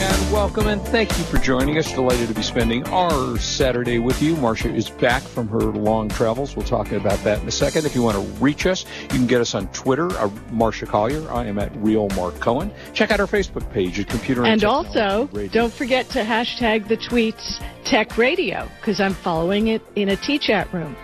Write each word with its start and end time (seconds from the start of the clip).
And 0.00 0.32
welcome 0.32 0.68
and 0.68 0.80
thank 0.80 1.10
you 1.18 1.24
for 1.24 1.38
joining 1.38 1.76
us. 1.76 1.92
Delighted 1.92 2.28
to 2.28 2.34
be 2.34 2.42
spending 2.42 2.86
our 2.88 3.36
Saturday 3.38 3.98
with 3.98 4.22
you. 4.22 4.36
Marcia 4.36 4.72
is 4.72 4.88
back 4.88 5.22
from 5.22 5.48
her 5.48 5.58
long 5.58 6.08
travels. 6.08 6.54
We'll 6.54 6.64
talk 6.64 6.92
about 6.92 7.18
that 7.24 7.42
in 7.42 7.48
a 7.48 7.50
second. 7.50 7.84
If 7.84 7.96
you 7.96 8.02
want 8.02 8.14
to 8.16 8.22
reach 8.42 8.64
us, 8.66 8.84
you 9.02 9.08
can 9.08 9.26
get 9.26 9.40
us 9.40 9.56
on 9.56 9.66
Twitter, 9.72 10.08
uh, 10.18 10.30
Marcia 10.52 10.86
Collier. 10.86 11.28
I 11.32 11.46
am 11.46 11.58
at 11.58 11.74
Real 11.76 12.08
Mark 12.10 12.38
Cohen. 12.38 12.70
Check 12.94 13.10
out 13.10 13.18
our 13.18 13.26
Facebook 13.26 13.68
page 13.72 13.98
at 13.98 14.06
Computer 14.08 14.42
and, 14.44 14.52
And 14.52 14.64
also, 14.64 15.28
Radio. 15.32 15.50
don't 15.50 15.72
forget 15.72 16.08
to 16.10 16.22
hashtag 16.22 16.86
the 16.86 16.96
tweets 16.96 17.60
Tech 17.84 18.16
Radio 18.16 18.68
because 18.78 19.00
I'm 19.00 19.14
following 19.14 19.66
it 19.68 19.82
in 19.96 20.10
a 20.10 20.16
T 20.16 20.38
chat 20.38 20.72
room. 20.72 20.94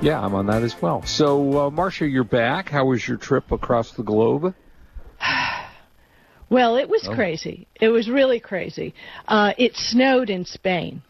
Yeah, 0.00 0.18
I'm 0.18 0.34
on 0.34 0.46
that 0.46 0.62
as 0.62 0.80
well. 0.80 1.02
So, 1.04 1.66
uh, 1.66 1.70
Marcia, 1.70 2.06
you're 2.08 2.24
back. 2.24 2.70
How 2.70 2.86
was 2.86 3.06
your 3.06 3.18
trip 3.18 3.52
across 3.52 3.92
the 3.92 4.02
globe? 4.02 4.54
Well, 6.50 6.76
it 6.76 6.86
Oh. 6.88 6.92
was 6.92 7.08
crazy. 7.14 7.66
It 7.80 7.88
was 7.88 8.10
really 8.10 8.40
crazy. 8.40 8.92
Uh, 9.28 9.52
it 9.56 9.76
snowed 9.76 10.28
in 10.30 10.44
Spain. 10.44 11.02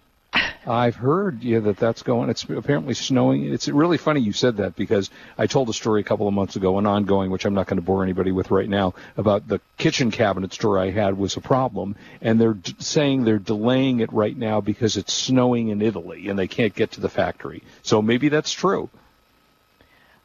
I've 0.67 0.95
heard 0.95 1.43
yeah 1.43 1.59
that 1.61 1.79
that's 1.79 2.03
going. 2.03 2.29
It's 2.29 2.45
apparently 2.45 2.93
snowing. 2.95 3.51
It's 3.53 3.67
really 3.67 3.97
funny 3.97 4.21
you 4.21 4.33
said 4.33 4.59
that 4.59 4.77
because 4.77 5.11
I 5.39 5.47
told 5.47 5.69
a 5.71 5.73
story 5.73 6.03
a 6.03 6.05
couple 6.05 6.29
of 6.29 6.35
months 6.35 6.55
ago, 6.55 6.79
an 6.79 6.87
ongoing, 6.87 7.31
which 7.31 7.47
I'm 7.47 7.55
not 7.55 7.67
going 7.67 7.79
to 7.79 7.85
bore 7.85 8.05
anybody 8.05 8.31
with 8.31 8.51
right 8.51 8.69
now, 8.69 8.95
about 9.17 9.49
the 9.49 9.61
kitchen 9.79 10.11
cabinet 10.11 10.53
store 10.53 10.79
I 10.79 10.91
had 10.91 11.17
was 11.17 11.37
a 11.37 11.41
problem, 11.41 11.97
and 12.21 12.39
they're 12.41 12.53
d- 12.55 12.77
saying 12.79 13.25
they're 13.25 13.39
delaying 13.39 14.01
it 14.01 14.13
right 14.13 14.37
now 14.37 14.61
because 14.61 14.97
it's 14.99 15.13
snowing 15.15 15.69
in 15.69 15.81
Italy 15.83 16.29
and 16.29 16.39
they 16.39 16.47
can't 16.47 16.75
get 16.75 16.93
to 16.93 17.01
the 17.01 17.09
factory. 17.09 17.63
So 17.83 18.03
maybe 18.03 18.29
that's 18.29 18.53
true. 18.53 18.91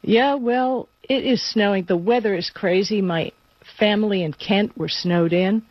Yeah, 0.02 0.34
well, 0.34 0.88
it 1.08 1.24
is 1.24 1.42
snowing. 1.42 1.84
The 1.84 1.96
weather 1.96 2.34
is 2.34 2.50
crazy. 2.50 3.00
My 3.00 3.32
family 3.78 4.22
in 4.22 4.32
Kent 4.32 4.76
were 4.76 4.88
snowed 4.88 5.32
in. 5.32 5.62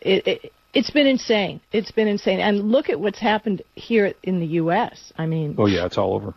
It, 0.00 0.26
it, 0.26 0.52
it's 0.74 0.90
been 0.90 1.06
insane. 1.06 1.60
It's 1.72 1.90
been 1.90 2.08
insane. 2.08 2.40
And 2.40 2.70
look 2.70 2.88
at 2.88 2.98
what's 2.98 3.18
happened 3.18 3.62
here 3.74 4.14
in 4.22 4.40
the 4.40 4.46
U.S. 4.46 5.12
I 5.16 5.26
mean, 5.26 5.54
Oh 5.58 5.66
yeah, 5.66 5.86
it's 5.86 5.98
all 5.98 6.14
over. 6.14 6.34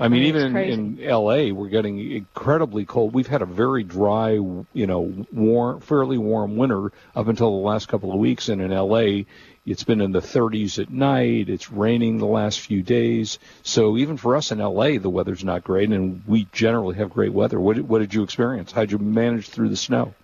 I 0.00 0.06
mean, 0.06 0.20
mean, 0.20 0.28
even 0.28 0.56
in, 0.56 0.98
in 0.98 1.08
L.A., 1.08 1.50
we're 1.50 1.68
getting 1.68 1.98
incredibly 2.12 2.84
cold. 2.84 3.12
We've 3.12 3.26
had 3.26 3.42
a 3.42 3.46
very 3.46 3.82
dry, 3.82 4.30
you 4.30 4.66
know, 4.86 5.26
warm, 5.32 5.80
fairly 5.80 6.18
warm 6.18 6.56
winter 6.56 6.92
up 7.16 7.26
until 7.26 7.50
the 7.60 7.66
last 7.66 7.88
couple 7.88 8.12
of 8.12 8.18
weeks, 8.20 8.48
and 8.48 8.62
in 8.62 8.72
L.A., 8.72 9.26
it's 9.70 9.84
been 9.84 10.00
in 10.00 10.12
the 10.12 10.20
30s 10.20 10.78
at 10.78 10.90
night. 10.90 11.48
It's 11.48 11.70
raining 11.70 12.18
the 12.18 12.26
last 12.26 12.60
few 12.60 12.82
days. 12.82 13.38
So 13.62 13.96
even 13.98 14.16
for 14.16 14.36
us 14.36 14.50
in 14.50 14.60
L.A., 14.60 14.98
the 14.98 15.10
weather's 15.10 15.44
not 15.44 15.62
great, 15.64 15.90
and 15.90 16.22
we 16.26 16.48
generally 16.52 16.96
have 16.96 17.10
great 17.10 17.32
weather. 17.32 17.60
What 17.60 17.76
did, 17.76 17.88
what 17.88 17.98
did 17.98 18.14
you 18.14 18.22
experience? 18.22 18.72
How'd 18.72 18.90
you 18.90 18.98
manage 18.98 19.48
through 19.48 19.68
the 19.68 19.76
snow? 19.76 20.14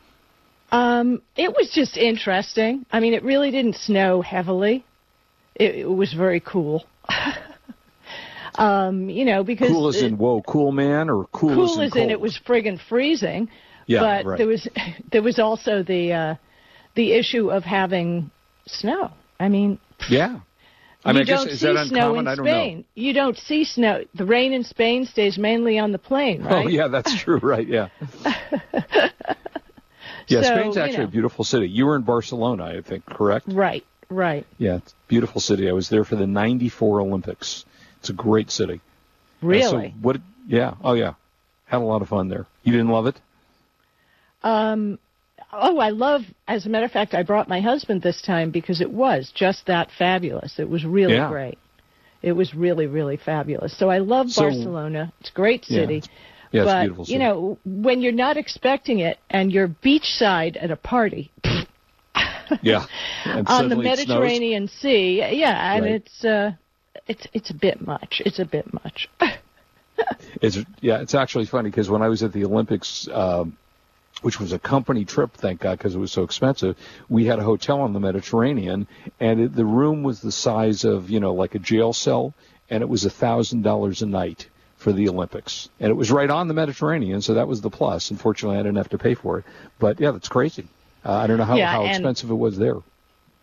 Um, 0.73 1.23
it 1.37 1.55
was 1.55 1.71
just 1.71 1.97
interesting. 1.97 2.87
I 2.91 3.01
mean, 3.01 3.15
it 3.15 3.23
really 3.23 3.51
didn't 3.51 3.77
snow 3.77 4.23
heavily. 4.23 4.85
It, 5.55 5.75
it 5.77 5.91
was 5.91 6.13
very 6.13 6.41
cool. 6.41 6.85
um, 8.57 9.09
you 9.09 9.25
know, 9.25 9.45
because 9.45 9.69
Cool 9.69 9.89
as 9.89 9.97
it- 9.97 10.07
in 10.07 10.19
whoa, 10.19 10.43
cool 10.43 10.73
man, 10.73 11.11
or 11.11 11.27
cool, 11.33 11.55
cool 11.55 11.83
as 11.83 11.91
as 11.91 11.97
in 11.97 12.05
in 12.05 12.11
it 12.11 12.21
was 12.21 12.39
friggin' 12.47 12.81
freezing. 12.89 13.49
Yeah, 13.87 14.01
but 14.01 14.25
right. 14.25 14.39
there 14.39 14.47
was 14.47 14.67
there 15.13 15.23
was 15.23 15.39
also 15.39 15.83
the 15.83 16.13
uh, 16.13 16.35
the 16.95 17.13
issue 17.13 17.51
of 17.51 17.63
having 17.63 18.31
snow. 18.67 19.13
I 19.45 19.49
mean, 19.51 19.79
Yeah. 20.09 20.41
I 21.05 21.11
you 21.11 21.15
mean, 21.17 21.23
I 21.23 21.25
guess, 21.25 21.41
don't 21.45 21.49
is 21.53 21.61
see 21.61 21.73
that 21.73 21.87
snow 21.89 22.15
uncommon? 22.17 22.39
in 22.39 22.45
Spain. 22.45 22.85
You 22.95 23.13
don't 23.13 23.37
see 23.37 23.65
snow. 23.65 24.05
The 24.15 24.25
rain 24.25 24.55
in 24.55 24.65
Spain 24.65 25.05
stays 25.05 25.37
mainly 25.37 25.79
on 25.79 25.93
the 25.93 25.99
plain, 25.99 26.43
right? 26.43 26.65
Oh 26.65 26.69
yeah, 26.69 26.89
that's 26.89 27.15
true. 27.15 27.39
Right? 27.43 27.67
Yeah. 27.69 27.89
yeah, 30.29 30.41
So, 30.41 30.43
Spain's 30.43 30.77
you 30.77 30.83
actually 30.83 30.99
know. 30.99 31.05
a 31.05 31.09
beautiful 31.09 31.45
city. 31.45 31.69
You 31.69 31.87
were 31.87 31.97
in 31.97 32.03
Barcelona, 32.03 32.65
I 32.65 32.81
think, 32.81 33.05
correct? 33.05 33.47
Right, 33.49 33.85
right. 34.09 34.47
Yeah, 34.59 34.77
it's 34.77 34.93
a 34.93 35.09
beautiful 35.09 35.41
city. 35.43 35.69
I 35.69 35.73
was 35.73 35.89
there 35.91 36.05
for 36.05 36.17
the 36.17 36.27
'94 36.27 37.01
Olympics. 37.01 37.65
It's 38.01 38.09
a 38.11 38.15
great 38.15 38.51
city. 38.51 38.81
Uh, 39.43 39.47
Really. 39.47 39.89
so 39.91 39.95
what? 40.01 40.17
Yeah. 40.47 40.75
Oh 40.83 40.95
yeah. 40.95 41.15
Had 41.67 41.79
a 41.79 41.85
lot 41.85 42.01
of 42.03 42.09
fun 42.09 42.29
there. 42.29 42.47
You 42.63 42.73
didn't 42.73 42.89
love 42.89 43.07
it? 43.07 43.21
Um, 44.43 44.99
oh, 45.61 45.79
I 45.79 45.91
love. 45.91 46.23
As 46.49 46.67
a 46.67 46.69
matter 46.69 46.87
of 46.87 46.93
fact, 46.93 47.15
I 47.15 47.23
brought 47.23 47.49
my 47.49 47.61
husband 47.61 48.03
this 48.03 48.21
time 48.23 48.51
because 48.51 48.81
it 48.81 48.91
was 48.91 49.31
just 49.35 49.67
that 49.67 49.91
fabulous. 49.99 50.59
It 50.59 50.69
was 50.69 50.85
really 50.85 51.15
Yeah. 51.15 51.29
great. 51.29 51.59
It 52.23 52.33
was 52.33 52.55
really, 52.55 52.87
really 52.87 53.17
fabulous. 53.17 53.77
So 53.77 53.91
I 53.91 53.99
love 53.99 54.31
So- 54.31 54.43
Barcelona. 54.43 55.13
It's 55.21 55.31
a 55.31 55.33
great 55.33 55.69
Yeah, 55.69 55.81
city. 55.81 55.97
it's- 55.99 56.11
Yeah, 56.53 56.63
it's 56.63 56.71
but 56.71 56.77
a 56.77 56.81
beautiful 56.83 57.05
city. 57.05 57.13
you 57.15 57.19
know, 57.19 57.59
when 57.65 58.01
you're 58.01 58.13
not 58.13 58.37
expecting 58.37 59.01
it 59.01 59.19
and 59.29 59.53
you're 59.53 59.69
beachside 59.69 60.57
at 60.63 60.71
a 60.71 60.77
party 60.77 61.31
yeah. 62.63 62.85
On 63.27 63.45
the 63.45 63.51
suddenly 63.51 63.89
it 63.89 63.99
snows. 63.99 64.09
Mediterranean 64.09 64.69
Sea, 64.69 65.19
yeah, 65.33 65.75
and 65.75 65.85
Right. 65.85 65.95
it's 65.95 66.25
uh, 66.25 66.53
it's 67.09 67.27
it's 67.33 67.51
a 67.51 67.55
bit 67.55 67.85
much. 67.87 68.23
It's 68.25 68.39
a 68.39 68.45
bit 68.45 68.73
much. 68.73 69.09
It's 70.43 70.59
yeah, 70.81 71.01
it's 71.01 71.15
actually 71.15 71.47
funny 71.47 71.71
because 71.71 71.89
when 71.89 72.03
I 72.03 72.09
was 72.09 72.23
at 72.25 72.33
the 72.33 72.45
Olympics, 72.45 73.09
um, 73.13 73.57
which 74.25 74.41
was 74.41 74.53
a 74.53 74.59
company 74.59 75.05
trip, 75.05 75.35
thank 75.35 75.61
God, 75.61 75.77
because 75.77 75.95
it 75.95 75.99
was 75.99 76.11
so 76.11 76.23
expensive, 76.23 76.77
we 77.11 77.27
had 77.27 77.39
a 77.39 77.43
hotel 77.43 77.83
on 77.83 77.93
the 77.93 78.01
Mediterranean, 78.01 78.87
and 79.21 79.39
it, 79.39 79.55
the 79.55 79.67
room 79.67 80.03
was 80.03 80.23
the 80.23 80.33
size 80.33 80.85
of 80.85 81.11
you 81.11 81.21
know 81.21 81.35
like 81.35 81.55
a 81.55 81.59
jail 81.59 81.93
cell, 81.93 82.33
and 82.71 82.83
it 82.83 82.89
was 82.89 83.05
a 83.05 83.11
thousand 83.11 83.63
dollars 83.63 84.01
a 84.01 84.07
night 84.07 84.49
for 84.79 84.93
the 84.93 85.11
Olympics, 85.11 85.69
and 85.79 85.91
it 85.91 85.95
was 85.95 86.11
right 86.11 86.31
on 86.31 86.49
the 86.49 86.55
Mediterranean, 86.55 87.21
so 87.21 87.35
that 87.35 87.47
was 87.47 87.61
the 87.61 87.69
plus. 87.69 88.11
Unfortunately, 88.11 88.57
I 88.59 88.63
didn't 88.63 88.77
have 88.79 88.89
to 88.91 88.99
pay 88.99 89.15
for 89.15 89.41
it, 89.41 89.45
but 89.79 90.01
yeah, 90.01 90.11
that's 90.13 90.29
crazy. 90.29 90.69
Uh, 91.05 91.13
I 91.13 91.27
don't 91.27 91.37
know 91.37 91.45
how, 91.45 91.57
Yeah, 91.57 91.71
how 91.71 91.85
expensive 91.85 92.31
it 92.31 92.35
was 92.35 92.57
there. 92.57 92.77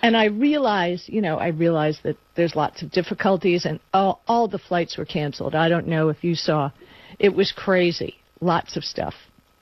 And 0.02 0.18
I 0.18 0.26
realize, 0.26 1.04
you 1.06 1.22
know, 1.22 1.38
I 1.38 1.50
realize 1.50 2.00
that 2.02 2.18
there's 2.34 2.56
lots 2.56 2.82
of 2.82 2.90
difficulties, 2.90 3.66
and 3.66 3.80
all, 3.94 4.24
all 4.28 4.48
the 4.48 4.58
flights 4.58 4.98
were 4.98 5.06
canceled. 5.06 5.54
I 5.54 5.70
don't 5.70 5.86
know 5.86 6.10
if 6.10 6.24
you 6.24 6.34
saw, 6.34 6.72
it 7.20 7.36
was 7.36 7.52
crazy. 7.52 8.16
Lots 8.40 8.78
of 8.78 8.84
stuff 8.84 9.14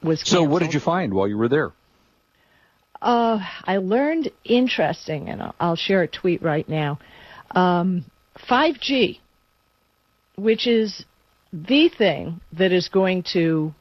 was. 0.04 0.22
So, 0.26 0.44
what 0.44 0.62
did 0.62 0.74
you 0.74 0.80
find 0.80 1.14
while 1.14 1.28
you 1.28 1.38
were 1.38 1.50
there? 1.50 1.72
Uh, 3.02 3.40
I 3.64 3.78
learned 3.78 4.32
interesting, 4.44 5.30
and 5.30 5.42
I'll, 5.42 5.56
I'll 5.60 5.76
share 5.76 6.04
a 6.04 6.08
tweet 6.08 6.42
right 6.42 6.68
now. 6.68 7.00
Um, 7.52 8.06
5G, 8.50 9.20
which 10.36 10.68
is 10.68 11.06
the 11.54 11.90
thing 11.90 12.42
that 12.54 12.72
is 12.72 12.90
going 12.90 13.24
to 13.34 13.74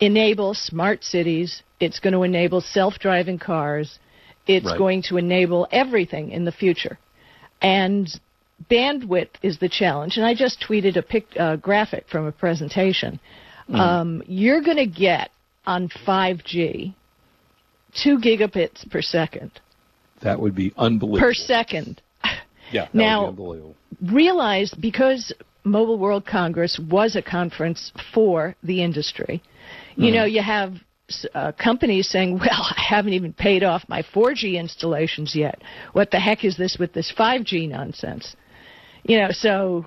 enable 0.00 0.54
smart 0.54 1.04
cities. 1.04 1.62
It's 1.80 2.00
going 2.00 2.14
to 2.14 2.22
enable 2.22 2.60
self-driving 2.60 3.38
cars. 3.38 3.98
It's 4.46 4.66
Right. 4.66 4.78
going 4.78 5.02
to 5.08 5.16
enable 5.16 5.66
everything 5.70 6.30
in 6.30 6.44
the 6.44 6.52
future. 6.52 6.98
And 7.62 8.08
bandwidth 8.70 9.30
is 9.42 9.58
the 9.58 9.68
challenge. 9.68 10.16
And 10.16 10.26
I 10.26 10.34
just 10.34 10.60
tweeted 10.60 10.96
a 10.96 11.02
pic, 11.02 11.26
uh, 11.38 11.56
graphic 11.56 12.06
from 12.08 12.26
a 12.26 12.32
presentation. 12.32 13.20
Um, 13.72 14.22
you're 14.26 14.62
going 14.62 14.76
to 14.76 14.86
get 14.86 15.30
on 15.66 15.88
5G 16.06 16.94
two 18.02 18.18
gigabits 18.18 18.88
per 18.90 19.00
second. 19.00 19.50
That 20.22 20.40
would 20.40 20.54
be 20.54 20.72
unbelievable. 20.76 21.20
Per 21.20 21.34
second. 21.34 22.02
yeah, 22.72 22.86
that 22.86 22.94
Now- 22.94 23.26
would 23.26 23.36
be 23.36 23.42
unbelievable. 23.42 23.76
Realized 24.02 24.80
because 24.80 25.32
Mobile 25.64 25.98
World 25.98 26.26
Congress 26.26 26.78
was 26.90 27.16
a 27.16 27.22
conference 27.22 27.92
for 28.12 28.54
the 28.62 28.82
industry, 28.82 29.42
you 29.96 30.10
know, 30.10 30.24
you 30.24 30.42
have 30.42 30.74
uh, 31.34 31.52
companies 31.52 32.08
saying, 32.08 32.38
well, 32.40 32.50
I 32.76 32.82
haven't 32.88 33.12
even 33.12 33.32
paid 33.32 33.62
off 33.62 33.84
my 33.88 34.02
4G 34.02 34.58
installations 34.58 35.34
yet. 35.34 35.62
What 35.92 36.10
the 36.10 36.18
heck 36.18 36.44
is 36.44 36.56
this 36.56 36.76
with 36.78 36.92
this 36.92 37.12
5G 37.16 37.68
nonsense? 37.68 38.34
You 39.04 39.18
know, 39.18 39.28
so 39.30 39.86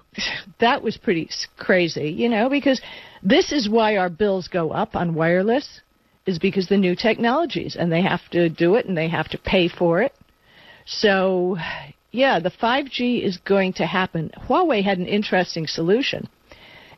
that 0.59 0.83
was 0.83 0.95
pretty 0.97 1.29
crazy, 1.57 2.09
you 2.09 2.29
know, 2.29 2.49
because 2.49 2.79
this 3.23 3.51
is 3.51 3.67
why 3.67 3.97
our 3.97 4.09
bills 4.09 4.47
go 4.47 4.69
up 4.71 4.95
on 4.95 5.15
wireless, 5.15 5.81
is 6.27 6.37
because 6.37 6.67
the 6.67 6.77
new 6.77 6.95
technologies, 6.95 7.75
and 7.79 7.91
they 7.91 8.01
have 8.01 8.21
to 8.31 8.49
do 8.49 8.75
it 8.75 8.85
and 8.85 8.95
they 8.95 9.07
have 9.07 9.27
to 9.29 9.37
pay 9.37 9.67
for 9.69 10.01
it. 10.01 10.13
So, 10.85 11.57
yeah, 12.11 12.39
the 12.39 12.51
5G 12.51 13.23
is 13.23 13.37
going 13.37 13.73
to 13.73 13.85
happen. 13.85 14.29
Huawei 14.47 14.83
had 14.83 14.99
an 14.99 15.07
interesting 15.07 15.65
solution. 15.65 16.29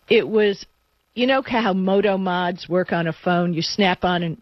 It 0.10 0.28
was, 0.28 0.66
you 1.14 1.26
know 1.26 1.42
how 1.46 1.74
Moto 1.74 2.18
mods 2.18 2.68
work 2.68 2.92
on 2.92 3.08
a 3.08 3.14
phone? 3.14 3.54
You 3.54 3.62
snap 3.62 4.04
on 4.04 4.24
an, 4.24 4.42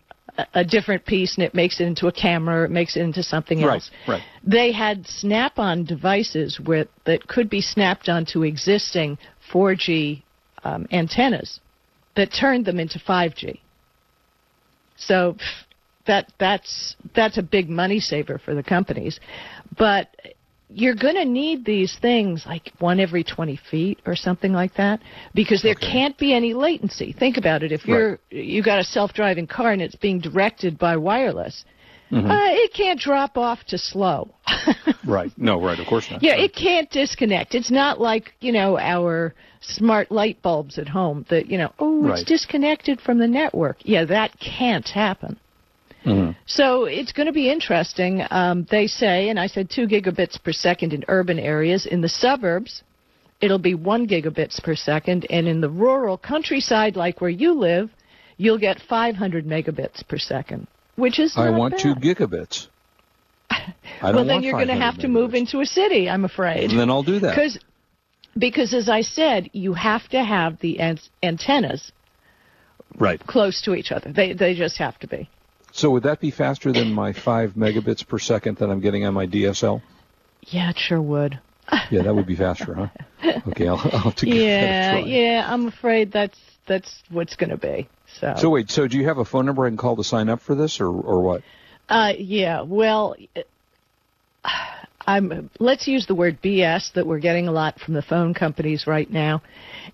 a, 0.53 0.63
different 0.63 1.05
piece 1.05 1.35
and 1.35 1.43
it 1.43 1.53
makes 1.53 1.79
it 1.79 1.85
into 1.85 2.07
a 2.07 2.11
camera, 2.11 2.61
or 2.61 2.65
it 2.65 2.71
makes 2.71 2.95
it 2.95 3.01
into 3.01 3.23
something 3.23 3.63
else. 3.63 3.89
right. 4.07 4.15
right. 4.15 4.23
They 4.43 4.71
had 4.71 5.05
snap-on 5.07 5.85
devices 5.85 6.59
where, 6.59 6.85
that 7.05 7.27
could 7.27 7.49
be 7.49 7.61
snapped 7.61 8.09
onto 8.09 8.43
existing 8.43 9.17
4G 9.51 10.21
um, 10.63 10.87
antennas 10.91 11.59
that 12.15 12.27
turned 12.27 12.65
them 12.65 12.79
into 12.79 12.99
5G. 12.99 13.59
So 14.97 15.37
that 16.07 16.31
that's 16.39 16.95
that's 17.13 17.37
a 17.37 17.43
big 17.43 17.69
money 17.69 17.99
saver 17.99 18.39
for 18.39 18.55
the 18.55 18.63
companies. 18.63 19.19
But 19.77 20.09
you're 20.69 20.95
going 20.95 21.15
to 21.15 21.25
need 21.25 21.63
these 21.65 21.97
things 22.01 22.45
like 22.45 22.71
one 22.79 22.99
every 22.99 23.23
20 23.23 23.55
feet 23.71 23.99
or 24.05 24.15
something 24.15 24.51
like 24.51 24.73
that 24.75 24.99
because 25.33 25.61
there 25.61 25.71
Okay. 25.71 25.91
can't 25.91 26.17
be 26.17 26.33
any 26.33 26.53
latency. 26.53 27.13
Think 27.17 27.37
about 27.37 27.63
it. 27.63 27.71
If 27.71 27.85
you're 27.85 28.19
you 28.29 28.61
got 28.63 28.79
a 28.79 28.83
self-driving 28.83 29.47
car 29.47 29.71
and 29.71 29.81
it's 29.81 29.95
being 29.95 30.19
directed 30.19 30.77
by 30.77 30.97
wireless, 30.97 31.63
Mm-hmm. 32.09 32.31
uh, 32.31 32.47
it 32.51 32.73
can't 32.73 32.97
drop 32.97 33.37
off 33.37 33.65
to 33.65 33.77
slow. 33.77 34.29
Right. 35.05 35.31
No, 35.37 35.61
right. 35.61 35.77
Of 35.79 35.87
course 35.87 36.09
not. 36.11 36.21
Yeah, 36.21 36.33
Right. 36.33 36.43
it 36.45 36.55
can't 36.55 36.89
disconnect. 36.89 37.55
It's 37.55 37.71
not 37.71 37.99
like, 38.01 38.33
you 38.41 38.51
know, 38.51 38.77
our 38.77 39.33
smart 39.61 40.11
light 40.11 40.41
bulbs 40.41 40.77
at 40.77 40.87
home 40.89 41.25
that, 41.29 41.47
you 41.47 41.57
know, 41.57 41.71
oh, 41.79 42.07
it's 42.11 42.23
disconnected 42.23 42.99
from 42.99 43.17
the 43.17 43.27
network. 43.27 43.77
Yeah, 43.83 44.03
that 44.05 44.31
can't 44.39 44.87
happen. 44.87 45.37
Mhm. 46.05 46.35
So 46.45 46.85
it's 46.85 47.11
going 47.11 47.27
to 47.27 47.33
be 47.33 47.49
interesting. 47.49 48.23
Um, 48.29 48.65
they 48.69 48.87
say, 48.87 49.29
and 49.29 49.39
I 49.39 49.47
said 49.47 49.69
two 49.69 49.87
gigabits 49.87 50.41
per 50.41 50.51
second 50.53 50.93
in 50.93 51.03
urban 51.07 51.39
areas. 51.39 51.85
In 51.85 52.01
the 52.01 52.09
suburbs, 52.09 52.83
it'll 53.41 53.59
be 53.59 53.73
one 53.75 54.07
gigabits 54.07 54.61
per 54.63 54.75
second. 54.75 55.25
And 55.29 55.47
in 55.47 55.59
the 55.61 55.69
rural 55.69 56.17
countryside, 56.17 56.95
like 56.95 57.19
where 57.19 57.29
you 57.29 57.53
live, 57.53 57.89
you'll 58.37 58.59
get 58.59 58.79
500 58.79 59.45
megabits 59.45 60.07
per 60.07 60.17
second, 60.17 60.67
which 60.95 61.19
is 61.19 61.33
I 61.35 61.49
want 61.49 61.73
bad. 61.73 61.81
two 61.81 61.95
gigabits. 61.95 62.67
I 63.49 64.11
well, 64.13 64.23
then 64.25 64.43
you're 64.43 64.53
going 64.53 64.67
to 64.67 64.73
500 64.73 64.85
have 64.85 64.97
to 64.99 65.07
move 65.07 65.33
into 65.33 65.59
a 65.61 65.65
city, 65.65 66.09
I'm 66.09 66.25
afraid. 66.25 66.69
And 66.71 66.79
then 66.79 66.89
I'll 66.89 67.03
do 67.03 67.19
that. 67.19 67.31
Because, 67.35 67.57
because 68.37 68.73
as 68.73 68.87
I 68.87 69.01
said, 69.01 69.49
you 69.53 69.73
have 69.73 70.07
to 70.09 70.23
have 70.23 70.59
the 70.59 70.79
an- 70.79 70.99
antennas 71.23 71.91
Right. 72.99 73.19
close 73.27 73.61
to 73.63 73.75
each 73.75 73.91
other. 73.91 74.11
They 74.11 74.33
they 74.33 74.55
just 74.55 74.77
have 74.77 74.97
to 74.99 75.07
be. 75.07 75.29
So 75.77 75.91
would 75.91 76.03
that 76.03 76.19
be 76.19 76.31
faster 76.31 76.73
than 76.73 76.91
my 76.91 77.13
five 77.13 77.53
megabits 77.53 78.05
per 78.05 78.17
second 78.17 78.57
that 78.57 78.69
I'm 78.69 78.79
getting 78.79 79.05
on 79.05 79.13
my 79.13 79.27
DSL? 79.27 79.79
Yeah, 80.41 80.71
it 80.71 80.77
sure 80.79 81.01
would. 81.01 81.39
Yeah, 81.91 82.01
that 82.03 82.15
would 82.15 82.25
be 82.25 82.35
faster, 82.35 82.73
huh? 82.73 82.87
Okay, 83.49 83.67
I'll, 83.67 83.77
I'll 83.77 83.99
have 83.99 84.15
to 84.15 84.25
give 84.25 84.35
Yeah, 84.35 84.61
that 84.61 84.97
a 84.97 85.01
try. 85.01 85.09
yeah. 85.09 85.45
I'm 85.53 85.67
afraid 85.67 86.11
that's 86.11 86.37
that's 86.65 87.03
what's 87.11 87.35
going 87.35 87.49
to 87.51 87.57
be. 87.57 87.87
So, 88.19 88.33
So 88.37 88.49
wait, 88.49 88.71
so 88.71 88.87
do 88.87 88.97
you 88.97 89.05
have 89.05 89.17
a 89.19 89.25
phone 89.25 89.45
number 89.45 89.65
I 89.65 89.69
can 89.69 89.77
call 89.77 89.95
to 89.97 90.03
sign 90.03 90.29
up 90.29 90.41
for 90.41 90.55
this, 90.55 90.79
or 90.81 90.87
or 90.87 91.21
what? 91.21 91.43
uh, 91.89 92.13
yeah. 92.17 92.61
Well, 92.61 93.15
I'm. 95.05 95.49
Let's 95.59 95.87
use 95.87 96.05
the 96.05 96.15
word 96.15 96.41
BS 96.41 96.93
that 96.93 97.05
we're 97.07 97.19
getting 97.19 97.47
a 97.47 97.51
lot 97.51 97.79
from 97.79 97.93
the 97.93 98.01
phone 98.01 98.33
companies 98.33 98.87
right 98.87 99.09
now. 99.09 99.41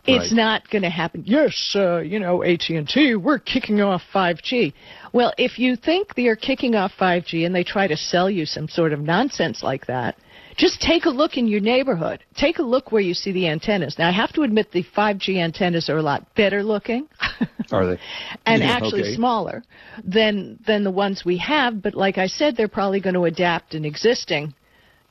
It's 0.05 0.31
Right. 0.31 0.35
not 0.35 0.69
going 0.69 0.81
to 0.83 0.89
happen. 0.89 1.23
Yes, 1.25 1.73
uh, 1.75 1.97
you 1.99 2.19
know, 2.19 2.43
AT 2.43 2.67
and 2.69 2.87
T, 2.89 3.15
we're 3.15 3.37
kicking 3.39 3.79
off 3.81 4.01
5G. 4.13 4.73
Well, 5.13 5.31
if 5.37 5.59
you 5.59 5.75
think 5.75 6.15
they're 6.15 6.35
kicking 6.35 6.73
off 6.73 6.91
5G 6.99 7.45
and 7.45 7.53
they 7.53 7.63
try 7.63 7.87
to 7.87 7.95
sell 7.95 8.29
you 8.29 8.45
some 8.47 8.67
sort 8.67 8.93
of 8.93 8.99
nonsense 8.99 9.61
like 9.61 9.85
that, 9.85 10.17
just 10.57 10.81
take 10.81 11.05
a 11.05 11.09
look 11.09 11.37
in 11.37 11.47
your 11.47 11.61
neighborhood. 11.61 12.23
Take 12.35 12.57
a 12.57 12.63
look 12.63 12.91
where 12.91 13.01
you 13.01 13.13
see 13.13 13.31
the 13.31 13.47
antennas. 13.47 13.95
Now, 13.97 14.09
I 14.09 14.11
have 14.11 14.33
to 14.33 14.41
admit 14.41 14.71
the 14.71 14.83
5G 14.95 15.37
antennas 15.37 15.87
are 15.87 15.97
a 15.97 16.01
lot 16.01 16.33
better 16.35 16.63
looking. 16.63 17.07
Are 17.71 17.85
they? 17.85 17.99
and 18.45 18.61
Yeah, 18.61 18.71
actually 18.71 19.01
okay. 19.01 19.15
smaller 19.15 19.63
than 20.03 20.59
than 20.67 20.83
the 20.83 20.91
ones 20.91 21.23
we 21.25 21.37
have. 21.37 21.81
But 21.81 21.95
like 21.95 22.17
I 22.17 22.27
said, 22.27 22.55
they're 22.55 22.67
probably 22.67 22.99
going 22.99 23.15
to 23.15 23.25
adapt 23.25 23.73
an 23.73 23.85
existing 23.85 24.53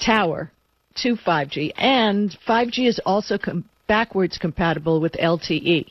tower 0.04 0.50
to 0.96 1.16
5G, 1.16 1.72
and 1.76 2.36
5G 2.46 2.86
is 2.86 3.00
also 3.06 3.38
com- 3.38 3.64
backwards 3.86 4.36
compatible 4.38 5.00
with 5.00 5.12
LTE. 5.14 5.86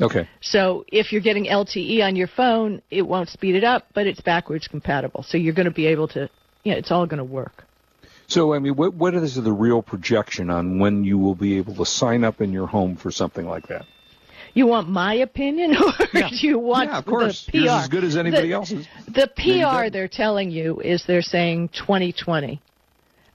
Okay. 0.00 0.28
So 0.40 0.84
if 0.92 1.12
you're 1.12 1.20
getting 1.20 1.46
LTE 1.46 2.04
on 2.04 2.16
your 2.16 2.28
phone, 2.28 2.82
it 2.90 3.02
won't 3.02 3.28
speed 3.28 3.54
it 3.56 3.64
up, 3.64 3.86
but 3.94 4.06
it's 4.06 4.20
backwards 4.20 4.68
compatible. 4.68 5.22
So 5.24 5.38
you're 5.38 5.54
going 5.54 5.66
to 5.66 5.72
be 5.72 5.86
able 5.86 6.08
to, 6.08 6.30
yeah, 6.64 6.74
it's 6.74 6.90
all 6.90 7.06
going 7.06 7.18
to 7.18 7.24
work. 7.24 7.64
So 8.28 8.52
I 8.52 8.58
mean, 8.58 8.76
what 8.76 8.92
what 8.94 9.14
is 9.14 9.34
the 9.36 9.52
real 9.52 9.80
projection 9.82 10.50
on 10.50 10.78
when 10.78 11.02
you 11.02 11.16
will 11.16 11.34
be 11.34 11.56
able 11.56 11.74
to 11.76 11.86
sign 11.86 12.24
up 12.24 12.42
in 12.42 12.52
your 12.52 12.66
home 12.66 12.94
for 12.94 13.10
something 13.10 13.46
like 13.46 13.68
that? 13.68 13.86
You 14.52 14.66
want 14.66 14.88
my 14.88 15.14
opinion, 15.14 15.76
or 15.82 15.92
do 16.12 16.46
you 16.46 16.58
want 16.58 16.90
yeah, 16.90 16.98
of 16.98 17.06
course. 17.06 17.46
the 17.46 17.52
PR? 17.52 17.56
Yours 17.58 17.70
as 17.82 17.88
good 17.88 18.04
as 18.04 18.16
anybody 18.16 18.48
The- 18.48 18.54
else's. 18.54 18.86
The 19.06 19.28
PR 19.34 19.90
they're 19.90 20.08
telling 20.08 20.50
you 20.50 20.78
is 20.80 21.04
they're 21.06 21.22
saying 21.22 21.70
2020. 21.70 22.60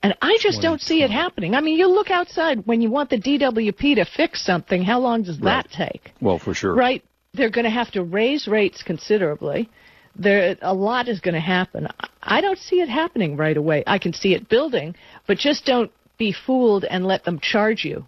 And 0.03 0.13
I 0.21 0.37
just 0.41 0.61
don't 0.61 0.81
see 0.81 1.01
it 1.01 1.09
happening. 1.09 1.55
I 1.55 1.61
mean, 1.61 1.77
you 1.79 1.87
look 1.87 2.11
outside 2.11 2.67
when 2.67 2.81
you 2.81 2.91
want 2.91 3.09
the 3.09 3.17
DWP 3.17 3.95
to 3.95 4.03
fix 4.05 4.45
something, 4.45 4.83
how 4.83 4.99
long 4.99 5.23
does 5.23 5.39
that 5.39 5.71
take? 5.71 6.11
Well, 6.19 6.37
for 6.39 6.53
sure. 6.53 6.75
Right? 6.75 7.01
They're 7.33 7.49
going 7.49 7.63
to 7.63 7.71
have 7.71 7.89
to 7.91 8.03
raise 8.03 8.45
rates 8.45 8.83
considerably. 8.83 9.69
There 10.15 10.57
a 10.61 10.73
lot 10.73 11.07
is 11.07 11.21
going 11.21 11.33
to 11.35 11.39
happen. 11.39 11.87
I- 12.21 12.41
don't 12.41 12.59
see 12.59 12.81
it 12.81 12.89
happening 12.89 13.37
right 13.37 13.55
away. 13.55 13.83
I 13.87 13.97
can 13.97 14.11
see 14.13 14.33
it 14.35 14.49
building, 14.49 14.93
but 15.25 15.37
just 15.37 15.65
don't 15.65 15.89
be 16.17 16.33
fooled 16.33 16.83
and 16.83 17.05
let 17.07 17.23
them 17.23 17.39
charge 17.39 17.83
you, 17.85 18.05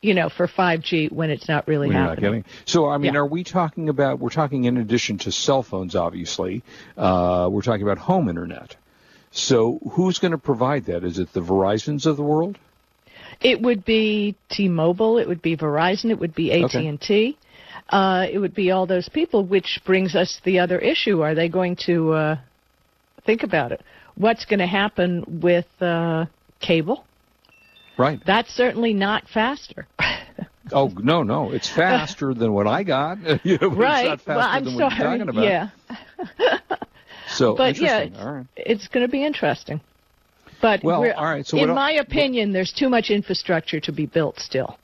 you 0.00 0.14
know, 0.14 0.28
for 0.30 0.48
5G 0.48 1.12
when 1.12 1.30
it's 1.30 1.46
not 1.48 1.68
really 1.68 1.88
When 1.88 1.96
not 1.98 2.08
happening. 2.18 2.40
getting. 2.42 2.44
So 2.64 2.88
I 2.88 2.96
mean, 2.96 3.12
Yeah. 3.12 3.20
are 3.20 3.26
we 3.26 3.44
talking 3.44 3.88
about? 3.90 4.18
We're 4.18 4.30
talking 4.30 4.64
in 4.64 4.78
addition 4.78 5.18
to 5.18 5.30
cell 5.30 5.62
phones, 5.62 5.94
obviously. 5.94 6.62
Uh, 6.96 7.48
we're 7.52 7.62
talking 7.62 7.82
about 7.82 7.98
home 7.98 8.28
internet. 8.28 8.74
So 9.30 9.78
who's 9.92 10.18
going 10.18 10.32
to 10.32 10.38
provide 10.38 10.86
that? 10.86 11.04
Is 11.04 11.18
it 11.18 11.32
the 11.32 11.40
Verizons 11.40 12.06
of 12.06 12.16
the 12.16 12.22
world? 12.22 12.58
It 13.40 13.62
would 13.62 13.84
be 13.84 14.36
T-Mobile, 14.50 15.18
it 15.18 15.28
would 15.28 15.40
be 15.40 15.56
Verizon, 15.56 16.10
it 16.10 16.18
would 16.18 16.34
be 16.34 16.52
AT&T. 16.52 17.38
Uh, 17.88 18.26
it 18.30 18.38
would 18.38 18.54
be 18.54 18.70
all 18.70 18.86
those 18.86 19.08
people, 19.08 19.44
which 19.44 19.80
brings 19.84 20.14
us 20.14 20.36
to 20.36 20.44
the 20.44 20.58
other 20.58 20.78
issue. 20.78 21.22
Are 21.22 21.34
they 21.34 21.48
going 21.48 21.76
to 21.86 22.12
uh, 22.12 22.36
think 23.24 23.42
about 23.42 23.72
it? 23.72 23.82
What's 24.14 24.44
going 24.44 24.60
to 24.60 24.66
happen 24.66 25.40
with 25.42 25.66
uh, 25.80 26.26
cable? 26.60 27.04
Right. 27.98 28.20
That's 28.24 28.50
certainly 28.50 28.94
not 28.94 29.28
faster. 29.28 29.86
Oh 30.72 30.86
no, 30.86 31.24
no, 31.24 31.50
it's 31.50 31.68
faster 31.68 32.32
than 32.32 32.52
what 32.52 32.68
I 32.68 32.84
got. 32.84 33.18
Right. 33.44 34.06
Not 34.06 34.20
faster 34.20 34.34
well, 34.36 34.40
I'm 34.40 34.64
than 34.64 34.74
what 34.76 34.92
sorry. 34.92 35.18
you're 35.18 35.18
talking 35.18 35.28
about. 35.28 35.44
Yeah. 35.44 36.76
So 37.30 37.54
But 37.56 37.78
yeah, 37.78 38.08
right. 38.22 38.46
it's 38.56 38.88
going 38.88 39.06
to 39.06 39.10
be 39.10 39.24
interesting. 39.24 39.80
But 40.60 40.82
Well, 40.82 41.00
all 41.16 41.24
right, 41.24 41.46
so 41.46 41.56
in 41.56 41.74
my 41.74 41.92
opinion, 41.92 42.52
there's 42.52 42.72
too 42.72 42.88
much 42.90 43.10
infrastructure 43.10 43.80
to 43.80 43.92
be 43.92 44.06
built 44.06 44.38
still. 44.40 44.76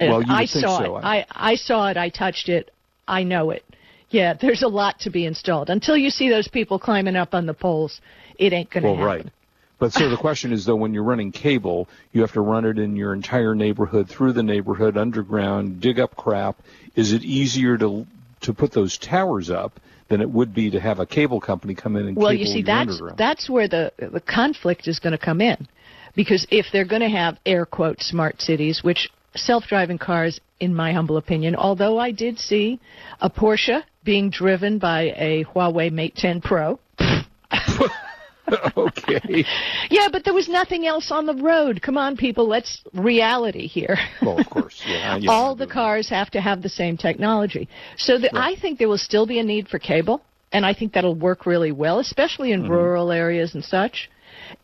Well, 0.00 0.22
you 0.22 0.32
I 0.32 0.44
saw 0.44 0.78
so. 0.78 0.96
it. 0.98 1.04
I, 1.04 1.26
I 1.30 1.54
saw 1.56 1.88
it. 1.88 1.96
I 1.96 2.08
touched 2.08 2.48
it. 2.48 2.70
I 3.06 3.22
know 3.22 3.50
it. 3.50 3.64
Yeah, 4.10 4.34
there's 4.34 4.62
a 4.62 4.68
lot 4.68 5.00
to 5.00 5.10
be 5.10 5.24
installed. 5.26 5.70
Until 5.70 5.96
you 5.96 6.10
see 6.10 6.28
those 6.28 6.48
people 6.48 6.78
climbing 6.78 7.16
up 7.16 7.34
on 7.34 7.46
the 7.46 7.54
poles, 7.54 8.00
it 8.38 8.52
ain't 8.52 8.70
going 8.70 8.82
to 8.82 8.90
Well, 8.90 8.96
happen. 8.96 9.24
right. 9.24 9.32
But 9.78 9.92
so 9.92 10.08
the 10.08 10.16
question 10.28 10.52
is, 10.52 10.64
though, 10.64 10.76
when 10.76 10.94
you're 10.94 11.02
running 11.02 11.32
cable, 11.32 11.88
you 12.12 12.20
have 12.20 12.32
to 12.32 12.40
run 12.40 12.64
it 12.64 12.78
in 12.78 12.96
your 12.96 13.12
entire 13.12 13.54
neighborhood, 13.54 14.08
through 14.08 14.32
the 14.34 14.42
neighborhood, 14.42 14.96
underground, 14.96 15.80
dig 15.80 15.98
up 15.98 16.14
crap. 16.16 16.56
Is 16.94 17.12
it 17.12 17.22
easier 17.22 17.76
to 17.78 18.06
to 18.40 18.54
put 18.54 18.70
those 18.72 18.96
towers 18.98 19.50
up 19.50 19.80
than 20.08 20.20
it 20.20 20.30
would 20.30 20.54
be 20.54 20.70
to 20.70 20.80
have 20.80 20.98
a 20.98 21.06
cable 21.06 21.40
company 21.40 21.74
come 21.74 21.96
in 21.96 22.08
and 22.08 22.16
Well, 22.16 22.32
you 22.32 22.46
see, 22.46 22.62
that's 22.62 22.90
underground? 22.90 23.18
that's 23.18 23.50
where 23.50 23.68
the 23.68 23.92
the 23.98 24.20
conflict 24.20 24.88
is 24.88 24.98
going 24.98 25.12
to 25.12 25.18
come 25.18 25.40
in, 25.40 25.68
because 26.14 26.46
if 26.50 26.66
they're 26.72 26.86
going 26.86 27.02
to 27.02 27.08
have 27.08 27.38
air 27.44 27.66
quote 27.66 28.00
smart 28.00 28.40
cities, 28.40 28.82
which 28.82 29.10
self-driving 29.34 29.98
cars, 29.98 30.40
in 30.60 30.74
my 30.74 30.92
humble 30.92 31.16
opinion, 31.16 31.54
although 31.54 31.98
I 31.98 32.10
did 32.10 32.38
see 32.38 32.80
a 33.20 33.30
Porsche 33.30 33.82
being 34.04 34.30
driven 34.30 34.78
by 34.78 35.12
a 35.16 35.44
Huawei 35.44 35.92
Mate 35.92 36.16
10 36.16 36.40
Pro. 36.40 36.80
okay. 38.76 39.44
Yeah, 39.90 40.08
but 40.10 40.24
there 40.24 40.34
was 40.34 40.48
nothing 40.48 40.86
else 40.86 41.10
on 41.10 41.26
the 41.26 41.34
road. 41.34 41.82
Come 41.82 41.98
on, 41.98 42.16
people, 42.16 42.48
let's 42.48 42.82
reality 42.94 43.66
here. 43.66 43.98
Well, 44.22 44.38
of 44.38 44.48
course. 44.50 44.82
Yeah. 44.86 45.16
yeah 45.16 45.30
All 45.32 45.54
the 45.54 45.66
cars 45.66 46.08
have 46.08 46.30
to 46.30 46.40
have 46.40 46.62
the 46.62 46.68
same 46.68 46.96
technology. 46.96 47.68
So 47.96 48.18
the, 48.18 48.30
I 48.34 48.56
think 48.60 48.78
there 48.78 48.88
will 48.88 48.98
still 48.98 49.26
be 49.26 49.38
a 49.38 49.44
need 49.44 49.68
for 49.68 49.78
cable, 49.78 50.22
and 50.52 50.64
I 50.64 50.74
think 50.74 50.92
that'll 50.92 51.14
work 51.14 51.46
really 51.46 51.72
well, 51.72 51.98
especially 51.98 52.52
in 52.52 52.62
mm-hmm. 52.62 52.72
rural 52.72 53.12
areas 53.12 53.54
and 53.54 53.64
such. 53.64 54.10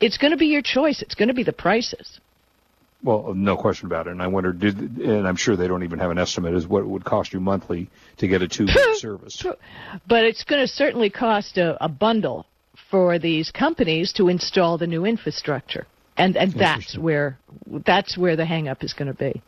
It's 0.00 0.18
going 0.18 0.30
to 0.30 0.36
be 0.36 0.46
your 0.46 0.62
choice. 0.62 1.02
It's 1.02 1.14
going 1.14 1.28
to 1.28 1.34
be 1.34 1.42
the 1.42 1.52
prices. 1.52 2.20
Well, 3.02 3.34
no 3.34 3.54
question 3.54 3.86
about 3.86 4.06
it. 4.06 4.12
And 4.12 4.22
I 4.22 4.28
wonder, 4.28 4.50
did 4.50 4.78
and 4.78 5.28
I'm 5.28 5.36
sure 5.36 5.56
they 5.56 5.68
don't 5.68 5.82
even 5.82 5.98
have 5.98 6.10
an 6.10 6.16
estimate 6.16 6.54
as 6.54 6.66
what 6.66 6.80
it 6.80 6.86
would 6.86 7.04
cost 7.04 7.34
you 7.34 7.40
monthly 7.40 7.90
to 8.16 8.26
get 8.26 8.40
a 8.40 8.48
two 8.48 8.64
gig 8.66 8.76
service. 8.94 9.44
But 10.08 10.24
it's 10.24 10.42
going 10.42 10.62
to 10.62 10.68
certainly 10.68 11.10
cost 11.10 11.58
a, 11.58 11.82
a 11.84 11.88
bundle 11.88 12.46
for 12.90 13.18
these 13.18 13.50
companies 13.50 14.12
to 14.14 14.28
install 14.28 14.78
the 14.78 14.86
new 14.86 15.04
infrastructure. 15.04 15.86
And 16.16 16.36
and 16.36 16.52
that's 16.52 16.96
where 16.96 17.38
that's 17.66 18.16
where 18.16 18.36
the 18.36 18.44
hang 18.44 18.68
up 18.68 18.84
is 18.84 18.92
going 18.92 19.08
to 19.08 19.14
be. 19.14 19.42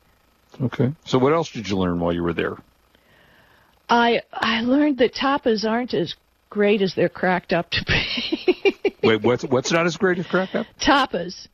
Okay. 0.61 0.93
So 1.05 1.19
what 1.19 1.33
else 1.33 1.51
did 1.51 1.69
you 1.69 1.77
learn 1.77 2.01
while 2.01 2.13
you 2.13 2.23
were 2.23 2.33
there? 2.33 2.57
I 3.89 4.23
I 4.33 4.63
learned 4.63 4.99
that 4.99 5.15
tapas 5.15 5.65
aren't 5.65 5.95
as 5.95 6.15
great 6.51 6.83
as 6.83 6.95
they're 6.95 7.09
cracked 7.09 7.53
up 7.53 7.71
to 7.71 7.85
be. 7.87 8.77
Wait, 9.03 9.23
what's 9.23 9.45
what's 9.45 9.71
not 9.71 9.87
as 9.87 9.97
great 9.97 10.19
as 10.19 10.27
cracked 10.27 10.57
up? 10.57 10.67
tapas. 10.81 11.47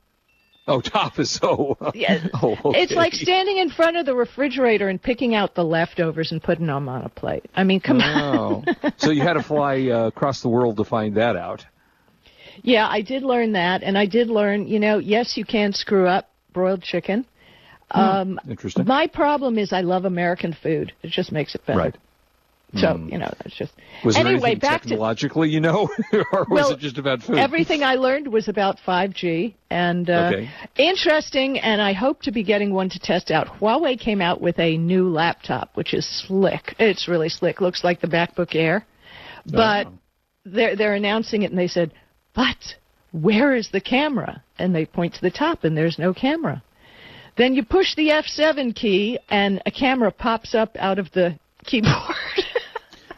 Oh, 0.73 0.81
top 0.81 1.19
is 1.19 1.31
so. 1.31 1.77
Yeah, 1.95 2.27
oh, 2.43 2.57
okay. 2.65 2.81
it's 2.81 2.93
like 2.93 3.13
standing 3.13 3.59
in 3.59 3.69
front 3.69 3.99
of 3.99 4.07
the 4.07 4.15
refrigerator 4.15 4.89
and 4.89 5.01
picking 5.01 5.35
out 5.35 5.55
the 5.55 5.65
leftovers 5.65 6.33
and 6.33 6.43
putting 6.43 6.67
them 6.67 6.89
on 6.89 7.03
a 7.03 7.11
plate. 7.11 7.45
I 7.55 7.65
mean, 7.65 7.81
come 7.81 8.01
oh. 8.01 8.65
on. 8.67 8.93
so 8.97 9.11
you 9.11 9.21
had 9.21 9.35
to 9.35 9.43
fly 9.43 9.89
uh, 9.89 10.07
across 10.07 10.41
the 10.41 10.49
world 10.49 10.79
to 10.79 10.85
find 10.85 11.15
that 11.17 11.37
out. 11.37 11.67
Yeah, 12.63 12.89
I 12.89 13.03
did 13.03 13.23
learn 13.23 13.53
that, 13.53 13.83
and 13.83 13.99
I 13.99 14.07
did 14.07 14.29
learn. 14.29 14.67
You 14.67 14.81
know, 14.81 14.99
yes, 14.99 15.37
you 15.37 15.45
can 15.45 15.75
screw 15.75 16.07
up 16.07 16.31
broiled 16.55 16.83
chicken. 16.83 17.27
Um, 17.91 18.41
Interesting. 18.49 18.87
my 18.87 19.07
problem 19.07 19.59
is 19.59 19.73
I 19.73 19.83
love 19.83 20.07
American 20.07 20.57
food. 20.63 20.93
It 21.03 21.11
just 21.11 21.33
makes 21.33 21.55
it 21.55 21.67
better. 21.67 21.79
Right. 21.79 21.97
So 22.75 22.97
you 23.11 23.19
know, 23.19 23.31
that's 23.43 23.55
just. 23.57 23.73
Was 24.05 24.17
there 24.17 24.27
anyway, 24.27 24.53
anything 24.53 24.59
back 24.61 24.83
to 24.83 24.89
technologically, 24.89 25.51
you 25.51 25.61
know, 25.61 25.91
or 26.13 26.47
was 26.49 26.49
Well, 26.49 26.71
it 26.73 26.79
just 26.79 26.97
about 26.99 27.21
food? 27.21 27.39
everything 27.39 27.83
I 27.83 27.97
learned 27.97 28.27
was 28.29 28.49
about 28.49 28.79
5G, 28.87 29.55
and 29.71 30.09
uh, 30.09 30.31
Okay. 30.33 30.49
interesting. 30.79 31.59
And 31.59 31.83
I 31.83 31.93
hope 31.93 32.23
to 32.23 32.33
be 32.33 32.43
getting 32.43 32.73
one 32.73 32.89
to 32.91 32.99
test 32.99 33.31
out. 33.31 33.47
Huawei 33.61 33.99
came 34.01 34.21
out 34.23 34.41
with 34.41 34.59
a 34.59 34.79
new 34.79 35.09
laptop, 35.11 35.77
which 35.77 35.93
is 35.93 36.07
slick. 36.27 36.75
It's 36.79 37.09
really 37.09 37.29
slick. 37.29 37.61
Looks 37.61 37.85
like 37.85 38.01
the 38.01 38.07
MacBook 38.09 38.55
Air, 38.55 38.87
but 39.47 39.87
Oh. 39.89 39.93
they're 40.47 40.75
they're 40.77 40.95
announcing 40.95 41.43
it, 41.43 41.51
and 41.51 41.59
they 41.59 41.69
said, 41.69 41.93
"But 42.35 42.77
where 43.13 43.55
is 43.55 43.69
the 43.71 43.81
camera?" 43.83 44.43
And 44.59 44.75
they 44.75 44.87
point 44.87 45.13
to 45.15 45.21
the 45.21 45.31
top, 45.31 45.65
and 45.65 45.77
there's 45.77 45.99
no 45.99 46.15
camera. 46.15 46.63
Then 47.37 47.55
you 47.55 47.65
push 47.65 47.95
the 47.97 48.09
F7 48.11 48.75
key, 48.75 49.19
and 49.29 49.63
a 49.67 49.71
camera 49.71 50.11
pops 50.11 50.55
up 50.55 50.77
out 50.79 50.99
of 50.99 51.11
the 51.13 51.39
keyboard. 51.65 51.95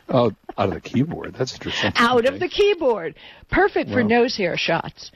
Oh, 0.08 0.32
out 0.58 0.68
of 0.68 0.75
the 0.75 0.80
keyboard. 0.80 1.34
That's 1.38 1.54
interesting. 1.54 1.92
out 1.96 2.26
of 2.26 2.38
the 2.38 2.49
keyboard. 2.49 3.14
Perfect 3.50 3.90
for 3.90 4.02
nose 4.02 4.37
hair 4.37 4.56
shots. 4.56 5.11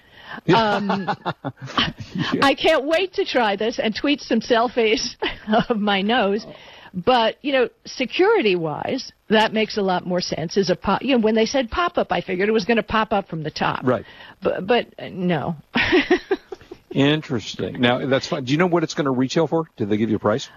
Um, 0.55 1.09
I 2.43 2.55
can't 2.55 2.87
wait 2.87 3.15
to 3.15 3.25
try 3.25 3.57
this 3.57 3.79
and 3.79 3.95
tweet 3.95 4.21
some 4.21 4.41
selfies 4.41 5.17
of 5.69 5.79
my 5.79 6.03
nose. 6.03 6.47
But 6.95 7.37
you 7.43 7.53
know, 7.53 7.69
security-wise, 7.85 9.13
that 9.29 9.53
makes 9.53 9.77
a 9.77 9.83
lot 9.83 10.07
more 10.07 10.21
sense. 10.21 10.57
As 10.57 10.71
a 10.71 10.77
pop, 10.77 11.03
you 11.03 11.17
know, 11.17 11.23
when 11.23 11.35
they 11.35 11.45
said 11.47 11.71
pop-up, 11.71 12.11
I 12.11 12.23
figured 12.23 12.49
it 12.49 12.53
was 12.53 12.65
going 12.65 12.79
to 12.79 12.83
pop 12.83 13.13
up 13.13 13.29
from 13.29 13.43
the 13.43 13.51
top. 13.51 13.85
Right. 13.85 14.05
But 14.43 14.67
but 14.67 14.87
uh, 14.99 15.09
no. 15.11 15.57
Interesting. 16.91 17.81
Now 17.81 18.07
that's 18.07 18.27
fine. 18.27 18.45
Do 18.45 18.53
you 18.53 18.59
know 18.59 18.67
what 18.67 18.83
it's 18.85 18.95
going 18.95 19.05
to 19.05 19.11
retail 19.11 19.47
for? 19.47 19.67
Did 19.77 19.91
they 19.91 19.99
give 19.99 20.09
you 20.11 20.17
a 20.17 20.21
price? 20.21 20.49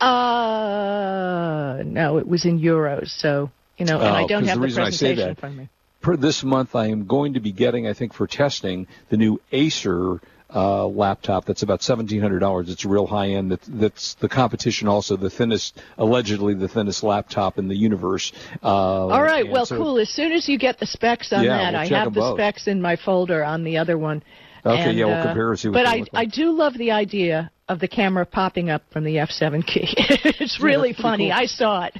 uh, 0.00 1.82
no, 1.84 2.18
it 2.18 2.26
was 2.26 2.44
in 2.46 2.58
euros. 2.58 3.08
So 3.08 3.50
you 3.80 3.86
know, 3.86 3.98
and 4.00 4.08
Oh, 4.08 4.12
I 4.14 4.26
don't 4.26 4.40
'cause 4.42 4.48
have 4.50 4.56
the 4.56 4.60
the, 4.60 4.64
reason 4.66 4.82
I 4.82 4.90
say 4.90 5.14
presentation 5.14 5.28
in 5.30 5.34
front 5.36 5.54
of 5.54 5.60
me. 5.60 5.68
Per 6.02 6.16
this 6.16 6.42
month, 6.44 6.74
I 6.76 6.86
am 6.86 7.06
going 7.06 7.34
to 7.34 7.40
be 7.40 7.52
getting, 7.52 7.86
I 7.86 7.92
think, 7.92 8.14
for 8.14 8.26
testing, 8.26 8.86
the 9.10 9.16
new 9.16 9.40
Acer 9.52 10.20
uh, 10.54 10.86
laptop. 10.86 11.44
That's 11.44 11.62
about 11.62 11.82
seventeen 11.82 12.20
hundred 12.20 12.38
dollars. 12.40 12.70
It's 12.70 12.84
real 12.84 13.06
high 13.06 13.28
end. 13.30 13.50
That, 13.52 13.60
that's 13.68 14.14
the 14.14 14.28
competition. 14.28 14.88
Also, 14.88 15.16
the 15.16 15.30
thinnest, 15.30 15.78
allegedly 15.98 16.54
the 16.54 16.68
thinnest 16.68 17.02
laptop 17.02 17.58
in 17.58 17.68
the 17.68 17.76
universe. 17.76 18.32
Uh, 18.62 18.66
All 18.66 19.22
right, 19.22 19.48
well, 19.48 19.66
so- 19.66 19.76
cool. 19.76 19.98
As 19.98 20.08
soon 20.08 20.32
as 20.32 20.48
you 20.48 20.58
get 20.58 20.78
the 20.80 20.86
specs 20.86 21.32
on 21.32 21.44
Yeah, 21.44 21.56
that, 21.58 21.72
we'll 21.72 21.80
I 21.98 21.98
have 22.02 22.14
the 22.14 22.20
both. 22.20 22.36
specs 22.38 22.66
in 22.66 22.80
my 22.82 22.96
folder 22.96 23.44
on 23.44 23.62
the 23.64 23.76
other 23.78 23.96
one. 23.98 24.22
Okay, 24.66 24.90
And, 24.90 24.98
yeah, 24.98 25.04
we'll 25.06 25.14
uh, 25.16 25.22
compare 25.24 25.50
and 25.50 25.58
see 25.60 25.68
But 25.70 25.86
I, 25.86 26.04
I 26.12 26.24
do 26.26 26.50
love 26.52 26.76
the 26.76 26.90
idea 26.90 27.50
of 27.68 27.78
the 27.78 27.88
camera 27.88 28.26
popping 28.26 28.68
up 28.68 28.82
from 28.92 29.04
the 29.04 29.16
F7 29.16 29.64
key. 29.66 29.84
it's 29.96 30.60
really 30.60 30.90
pretty 30.92 31.02
funny. 31.02 31.28
cool. 31.30 31.38
I 31.38 31.46
saw 31.46 31.84
it. 31.84 31.94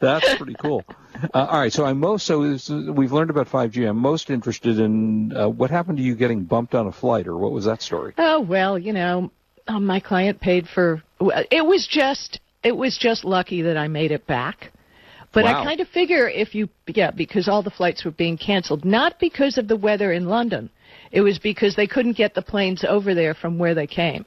That's 0.00 0.36
pretty 0.36 0.54
cool. 0.54 0.84
Uh, 1.34 1.46
all 1.50 1.60
right, 1.60 1.72
so 1.72 1.84
I'm 1.84 1.98
most 1.98 2.24
so 2.24 2.44
is- 2.44 2.70
we've 2.70 3.12
learned 3.12 3.28
about 3.28 3.46
5G. 3.46 3.86
I'm 3.86 3.98
most 3.98 4.30
interested 4.30 4.78
in 4.78 5.36
uh, 5.36 5.48
what 5.50 5.70
happened 5.70 5.98
to 5.98 6.02
you 6.02 6.14
getting 6.14 6.44
bumped 6.44 6.74
on 6.74 6.86
a 6.86 6.92
flight, 6.92 7.26
or 7.26 7.36
what 7.36 7.52
was 7.52 7.66
that 7.66 7.82
story? 7.82 8.14
Oh 8.16 8.40
well, 8.40 8.78
you 8.78 8.94
know, 8.94 9.30
um, 9.68 9.84
my 9.84 10.00
client 10.00 10.40
paid 10.40 10.66
for. 10.66 11.02
It 11.20 11.66
was 11.66 11.86
just, 11.86 12.40
it 12.62 12.74
was 12.74 12.96
just 12.96 13.24
lucky 13.24 13.60
that 13.62 13.76
I 13.76 13.88
made 13.88 14.12
it 14.12 14.26
back. 14.26 14.72
But 15.34 15.44
Wow. 15.44 15.60
I 15.60 15.64
kind 15.64 15.80
of 15.80 15.88
figure 15.88 16.26
if 16.28 16.54
you, 16.54 16.70
yeah, 16.86 17.10
because 17.10 17.48
all 17.48 17.62
the 17.62 17.70
flights 17.70 18.04
were 18.04 18.10
being 18.12 18.38
canceled, 18.38 18.84
not 18.84 19.20
because 19.20 19.58
of 19.58 19.68
the 19.68 19.76
weather 19.76 20.12
in 20.12 20.26
London. 20.26 20.70
It 21.12 21.20
was 21.20 21.38
because 21.38 21.76
they 21.76 21.86
couldn't 21.86 22.16
get 22.16 22.34
the 22.34 22.42
planes 22.42 22.82
over 22.88 23.14
there 23.14 23.34
from 23.34 23.58
where 23.58 23.74
they 23.74 23.86
came. 23.86 24.24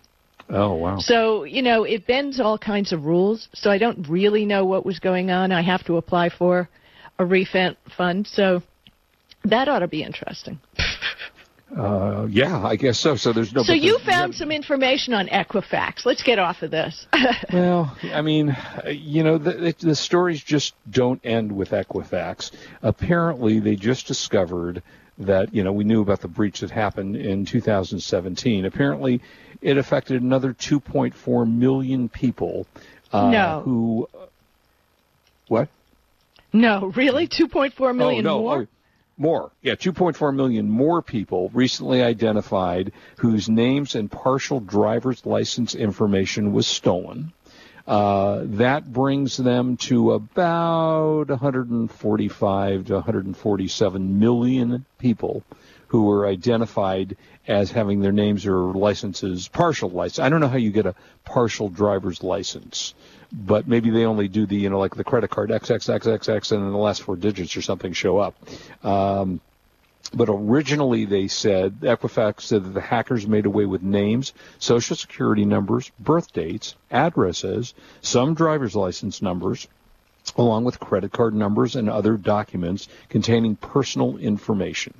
Oh 0.49 0.73
wow. 0.75 0.97
So, 0.99 1.43
you 1.43 1.61
know, 1.61 1.83
it 1.83 2.05
bends 2.05 2.39
all 2.39 2.57
kinds 2.57 2.91
of 2.91 3.05
rules. 3.05 3.47
So 3.53 3.71
I 3.71 3.77
don't 3.77 4.07
really 4.07 4.45
know 4.45 4.65
what 4.65 4.85
was 4.85 4.99
going 4.99 5.31
on. 5.31 5.51
I 5.51 5.61
have 5.61 5.83
to 5.85 5.97
apply 5.97 6.29
for 6.29 6.69
a 7.19 7.25
refund 7.25 7.77
fund. 7.95 8.27
So 8.27 8.61
that 9.45 9.67
ought 9.67 9.79
to 9.79 9.87
be 9.87 10.03
interesting. 10.03 10.59
Uh, 11.77 12.27
yeah, 12.29 12.63
I 12.63 12.75
guess 12.75 12.99
so. 12.99 13.15
So 13.15 13.33
there's 13.33 13.51
no. 13.51 13.63
So 13.63 13.73
you 13.73 13.97
found 14.05 14.35
some 14.35 14.51
information 14.51 15.13
on 15.13 15.27
Equifax. 15.27 16.05
Let's 16.05 16.21
get 16.21 16.37
off 16.37 16.61
of 16.61 16.71
this. 16.71 17.07
Well, 17.51 17.95
I 18.13 18.21
mean, 18.21 18.55
you 18.87 19.23
know, 19.23 19.37
the, 19.37 19.53
the, 19.53 19.75
the 19.79 19.95
stories 19.95 20.43
just 20.43 20.73
don't 20.89 21.19
end 21.23 21.51
with 21.51 21.69
Equifax. 21.69 22.51
Apparently, 22.81 23.59
they 23.59 23.75
just 23.75 24.07
discovered 24.07 24.81
that, 25.19 25.53
you 25.53 25.63
know, 25.63 25.71
we 25.71 25.83
knew 25.83 26.01
about 26.01 26.21
the 26.21 26.27
breach 26.27 26.61
that 26.61 26.71
happened 26.71 27.15
in 27.15 27.45
2017. 27.45 28.65
Apparently, 28.65 29.21
it 29.61 29.77
affected 29.77 30.21
another 30.21 30.53
2.4 30.53 31.51
million 31.51 32.09
people. 32.09 32.65
Uh, 33.11 33.29
No. 33.29 33.61
Who. 33.63 34.09
What? 35.47 35.69
no, 36.53 36.87
really? 36.95 37.27
2.4 37.27 37.95
million 37.95 38.25
oh, 38.27 38.37
no. 38.37 38.41
more? 38.41 38.61
Oh, 38.61 38.67
more. 39.17 39.51
Yeah, 39.61 39.75
2.4 39.75 40.35
million 40.35 40.69
more 40.69 41.01
people 41.01 41.49
recently 41.53 42.01
identified 42.01 42.91
whose 43.17 43.49
names 43.49 43.95
and 43.95 44.09
partial 44.11 44.59
driver's 44.59 45.25
license 45.25 45.75
information 45.75 46.53
was 46.53 46.65
stolen. 46.65 47.33
Uh, 47.85 48.43
that 48.45 48.91
brings 48.91 49.35
them 49.35 49.75
to 49.75 50.13
about 50.13 51.27
145 51.27 52.85
to 52.85 52.93
147 52.93 54.19
million 54.19 54.85
people 54.99 55.43
who 55.87 56.05
were 56.05 56.25
identified 56.25 57.17
as 57.47 57.71
having 57.71 57.99
their 57.99 58.13
names 58.13 58.45
or 58.45 58.73
licenses 58.73 59.47
partial 59.49 59.89
license. 59.89 60.19
I 60.19 60.29
don't 60.29 60.39
know 60.39 60.47
how 60.47 60.57
you 60.57 60.71
get 60.71 60.85
a 60.85 60.95
partial 61.25 61.67
driver's 61.67 62.23
license, 62.23 62.93
but 63.31 63.67
maybe 63.67 63.89
they 63.89 64.05
only 64.05 64.27
do 64.29 64.45
the 64.45 64.55
you 64.55 64.69
know 64.69 64.79
like 64.79 64.95
the 64.95 65.03
credit 65.03 65.29
card 65.29 65.49
XXXXX 65.49 66.51
and 66.51 66.63
then 66.63 66.71
the 66.71 66.77
last 66.77 67.03
four 67.03 67.17
digits 67.17 67.57
or 67.57 67.61
something 67.61 67.91
show 67.93 68.17
up. 68.17 68.35
Um, 68.83 69.41
but 70.13 70.29
originally 70.29 71.05
they 71.05 71.27
said 71.27 71.79
Equifax 71.81 72.41
said 72.41 72.63
that 72.63 72.73
the 72.73 72.81
hackers 72.81 73.27
made 73.27 73.45
away 73.45 73.65
with 73.65 73.81
names, 73.81 74.33
social 74.59 74.95
security 74.95 75.45
numbers, 75.45 75.91
birth 75.99 76.31
dates, 76.33 76.75
addresses, 76.91 77.73
some 78.01 78.33
driver's 78.33 78.75
license 78.75 79.21
numbers, 79.21 79.67
along 80.37 80.63
with 80.63 80.79
credit 80.79 81.11
card 81.11 81.33
numbers 81.33 81.75
and 81.75 81.89
other 81.89 82.15
documents 82.17 82.87
containing 83.09 83.55
personal 83.55 84.17
information. 84.17 84.93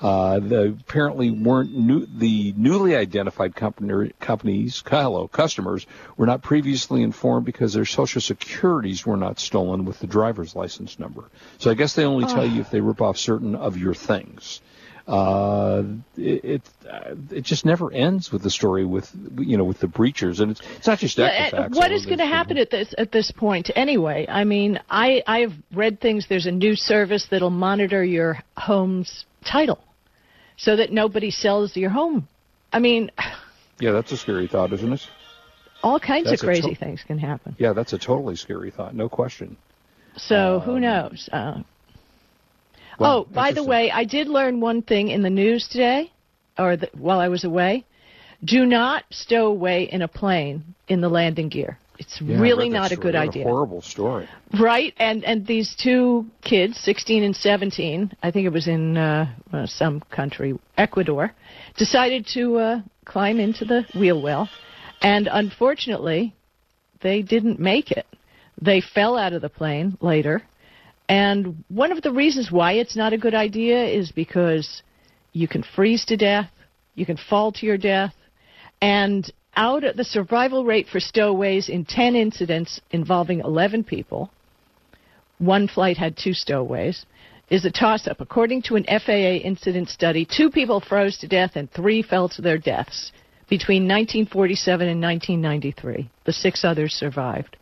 Uh, 0.00 0.38
the 0.40 0.76
apparently 0.80 1.30
weren't 1.30 1.74
new, 1.76 2.06
the 2.06 2.54
newly 2.56 2.96
identified 2.96 3.54
company, 3.54 4.12
companies, 4.18 4.82
hello, 4.86 5.28
customers 5.28 5.86
were 6.16 6.24
not 6.24 6.40
previously 6.42 7.02
informed 7.02 7.44
because 7.44 7.74
their 7.74 7.84
social 7.84 8.20
securities 8.22 9.04
were 9.04 9.18
not 9.18 9.38
stolen 9.38 9.84
with 9.84 9.98
the 9.98 10.06
driver's 10.06 10.56
license 10.56 10.98
number. 10.98 11.24
So 11.58 11.70
I 11.70 11.74
guess 11.74 11.94
they 11.94 12.04
only 12.04 12.24
tell 12.24 12.46
you 12.46 12.62
if 12.62 12.70
they 12.70 12.80
rip 12.80 13.02
off 13.02 13.18
certain 13.18 13.54
of 13.54 13.76
your 13.76 13.92
things. 13.92 14.62
Uh, 15.06 15.82
it 16.16 16.44
it, 16.44 16.62
uh, 16.88 17.14
it 17.30 17.40
just 17.42 17.64
never 17.66 17.92
ends 17.92 18.30
with 18.30 18.42
the 18.42 18.50
story 18.50 18.84
with 18.84 19.10
you 19.38 19.56
know 19.56 19.64
with 19.64 19.80
the 19.80 19.88
breachers, 19.88 20.40
and 20.40 20.52
it's, 20.52 20.60
it's 20.76 20.86
not 20.86 20.98
just 20.98 21.18
Yeah, 21.18 21.50
Equifax. 21.50 21.66
uh, 21.66 21.68
what 21.70 21.90
is 21.90 22.06
going 22.06 22.18
to 22.18 22.26
happen 22.26 22.56
at 22.58 22.70
this 22.70 22.94
at 22.96 23.10
this 23.10 23.32
point 23.32 23.70
anyway? 23.74 24.26
I 24.28 24.44
mean, 24.44 24.78
I 24.88 25.22
I've 25.26 25.54
read 25.74 26.00
things. 26.00 26.26
There's 26.28 26.46
a 26.46 26.52
new 26.52 26.76
service 26.76 27.26
that'll 27.30 27.50
monitor 27.50 28.04
your 28.04 28.38
home's 28.56 29.24
title, 29.44 29.82
so 30.62 30.76
that 30.76 30.92
nobody 30.92 31.30
sells 31.30 31.76
your 31.76 31.90
home. 31.90 32.28
I 32.72 32.78
mean, 32.78 33.10
Yeah, 33.80 33.92
that's 33.92 34.12
a 34.12 34.16
scary 34.18 34.46
thought, 34.46 34.72
isn't 34.74 34.92
it? 34.92 35.00
all 35.82 35.98
kinds 35.98 36.28
That's 36.28 36.42
of 36.42 36.46
crazy 36.46 36.74
to- 36.74 36.74
things 36.74 37.02
can 37.06 37.18
happen. 37.18 37.56
Yeah, 37.58 37.72
that's 37.72 37.94
a 37.94 37.98
totally 37.98 38.36
scary 38.36 38.70
thought, 38.70 38.94
no 38.94 39.08
question. 39.08 39.56
So 40.16 40.60
who 40.62 40.78
knows? 40.78 41.28
Uh, 41.32 41.62
Well, 42.98 43.20
oh, 43.20 43.24
by 43.32 43.52
the 43.52 43.64
way, 43.64 43.90
I 43.90 44.04
did 44.04 44.28
learn 44.28 44.60
one 44.60 44.82
thing 44.82 45.08
in 45.08 45.22
the 45.22 45.30
news 45.30 45.66
today, 45.68 46.12
or 46.58 46.76
the, 46.76 46.90
while 46.92 47.18
I 47.18 47.28
was 47.28 47.44
away. 47.44 47.84
Do 48.44 48.66
not 48.66 49.04
stow 49.10 49.46
away 49.46 49.84
in 49.84 50.02
a 50.02 50.08
plane 50.08 50.74
in 50.88 51.00
the 51.00 51.08
landing 51.08 51.48
gear. 51.48 51.78
It's 52.00 52.18
Yeah, 52.18 52.40
really 52.40 52.70
not 52.70 52.92
a 52.92 52.96
good 52.96 53.14
idea. 53.14 53.44
horrible 53.44 53.82
story. 53.82 54.26
Right, 54.58 54.94
and 54.96 55.22
and 55.22 55.46
these 55.46 55.76
two 55.76 56.24
kids, 56.40 56.78
16 56.80 57.22
and 57.22 57.36
17, 57.36 58.16
I 58.22 58.30
think 58.30 58.46
it 58.46 58.52
was 58.52 58.66
in 58.66 58.96
uh, 58.96 59.26
uh, 59.52 59.66
some 59.66 60.00
country, 60.10 60.58
Ecuador, 60.78 61.34
decided 61.76 62.26
to 62.32 62.56
uh, 62.56 62.80
climb 63.04 63.38
into 63.38 63.66
the 63.66 63.84
wheel 63.94 64.22
well, 64.22 64.48
and 65.02 65.28
unfortunately, 65.30 66.34
they 67.02 67.20
didn't 67.20 67.60
make 67.60 67.90
it. 67.90 68.06
They 68.62 68.80
fell 68.80 69.18
out 69.18 69.34
of 69.34 69.42
the 69.42 69.50
plane 69.50 69.98
later, 70.00 70.42
and 71.06 71.64
one 71.68 71.92
of 71.92 72.00
the 72.00 72.12
reasons 72.12 72.50
why 72.50 72.72
it's 72.72 72.96
not 72.96 73.12
a 73.12 73.18
good 73.18 73.34
idea 73.34 73.84
is 73.84 74.10
because 74.10 74.82
you 75.32 75.46
can 75.46 75.62
freeze 75.76 76.06
to 76.06 76.16
death, 76.16 76.50
you 76.94 77.04
can 77.04 77.18
fall 77.18 77.52
to 77.52 77.66
your 77.66 77.78
death. 77.78 78.14
And 78.80 79.30
out 79.56 79.84
of 79.84 79.96
the 79.96 80.04
survival 80.04 80.64
rate 80.64 80.86
for 80.88 81.00
stowaways 81.00 81.68
in 81.68 81.84
10 81.84 82.14
incidents 82.14 82.80
involving 82.90 83.40
11 83.40 83.84
people, 83.84 84.30
one 85.38 85.68
flight 85.68 85.96
had 85.96 86.16
two 86.16 86.32
stowaways, 86.32 87.06
is 87.50 87.64
a 87.64 87.70
toss 87.70 88.06
up. 88.06 88.20
According 88.20 88.62
to 88.62 88.76
an 88.76 88.84
FAA 88.84 89.42
incident 89.44 89.88
study, 89.88 90.24
two 90.24 90.50
people 90.50 90.80
froze 90.80 91.18
to 91.18 91.28
death 91.28 91.52
and 91.56 91.70
three 91.72 92.02
fell 92.02 92.28
to 92.30 92.42
their 92.42 92.58
deaths 92.58 93.12
between 93.48 93.82
1947 93.82 94.88
and 94.88 95.02
1993. 95.02 96.08
The 96.24 96.32
six 96.32 96.64
others 96.64 96.92
survived. 96.92 97.56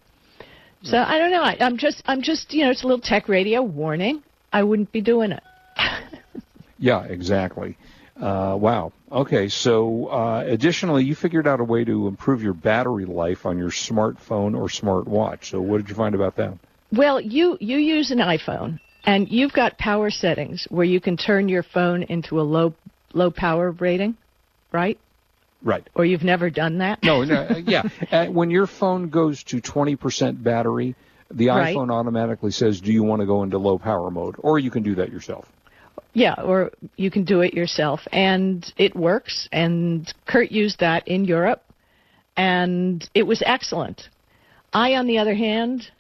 So 0.83 0.99
I 0.99 1.18
don't 1.18 1.30
know. 1.30 1.42
I, 1.42 1.57
I'm 1.61 1.78
just, 1.78 2.02
I'm 2.07 2.23
just, 2.23 2.52
you 2.52 2.64
know, 2.64 2.71
it's 2.71 2.85
a 2.85 2.87
little 2.87 3.00
tech 3.00 3.28
radio 3.28 3.62
warning. 3.62 4.23
I 4.52 4.62
wouldn't 4.62 4.92
be 4.92 5.00
doing 5.00 5.33
it. 5.33 5.42
Yeah, 6.78 7.04
exactly. 7.04 7.76
Uh, 8.21 8.57
wow. 8.59 8.93
Okay, 9.11 9.49
so 9.49 10.07
uh, 10.09 10.45
additionally, 10.47 11.05
you 11.05 11.15
figured 11.15 11.47
out 11.47 11.61
a 11.61 11.65
way 11.65 11.85
to 11.85 12.09
improve 12.09 12.43
your 12.43 12.53
battery 12.53 13.05
life 13.05 13.47
on 13.47 13.59
your 13.59 13.71
smartphone 13.71 14.57
or 14.57 14.69
smartwatch. 14.69 15.45
So 15.45 15.61
what 15.61 15.79
did 15.79 15.89
you 15.89 15.95
find 15.95 16.15
about 16.15 16.37
that? 16.37 16.55
Well, 16.93 17.21
you 17.21 17.57
you 17.61 17.79
use 17.79 18.11
an 18.11 18.19
iPhone, 18.19 18.81
and 19.05 19.29
you've 19.29 19.53
got 19.53 19.79
power 19.79 20.11
settings 20.11 20.67
where 20.71 20.85
you 20.85 21.01
can 21.01 21.17
turn 21.17 21.49
your 21.49 21.63
phone 21.63 22.03
into 22.03 22.41
a 22.41 22.43
low 22.43 22.75
low 23.13 23.31
power 23.31 23.71
rating, 23.71 24.17
right? 24.73 24.99
Right. 25.63 25.87
Or 25.95 26.05
you've 26.05 26.25
never 26.25 26.51
done 26.51 26.79
that? 26.79 27.03
No, 27.03 27.25
no 27.25 27.43
uh, 27.43 27.61
yeah. 27.65 27.83
Uh, 28.13 28.27
when 28.27 28.51
your 28.51 28.67
phone 28.67 29.09
goes 29.11 29.43
to 29.45 29.61
20% 29.61 30.43
battery, 30.43 30.95
the 31.31 31.49
Right. 31.49 31.75
iPhone 31.75 31.93
automatically 31.93 32.53
says, 32.53 32.81
"Do 32.81 32.93
you 32.93 33.03
want 33.03 33.21
to 33.21 33.27
go 33.27 33.43
into 33.43 33.59
low 33.59 33.79
power 33.79 34.11
mode?" 34.11 34.37
Or 34.39 34.59
you 34.59 34.71
can 34.71 34.83
do 34.83 34.95
that 34.97 35.11
yourself. 35.13 35.51
Yeah, 36.15 36.35
or 36.43 36.73
you 36.97 37.11
can 37.11 37.25
do 37.25 37.43
it 37.43 37.55
yourself, 37.55 38.00
and 38.12 38.71
it 38.77 38.97
works. 38.97 39.49
And 39.53 40.12
Kurt 40.27 40.50
used 40.50 40.81
that 40.81 41.07
in 41.07 41.25
Europe, 41.25 41.62
and 42.37 43.09
it 43.15 43.25
was 43.25 43.43
excellent. 43.45 44.09
I, 44.73 44.95
on 44.95 45.07
the 45.07 45.19
other 45.19 45.35
hand, 45.35 45.91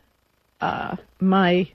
uh, 0.60 0.96
my 1.20 1.68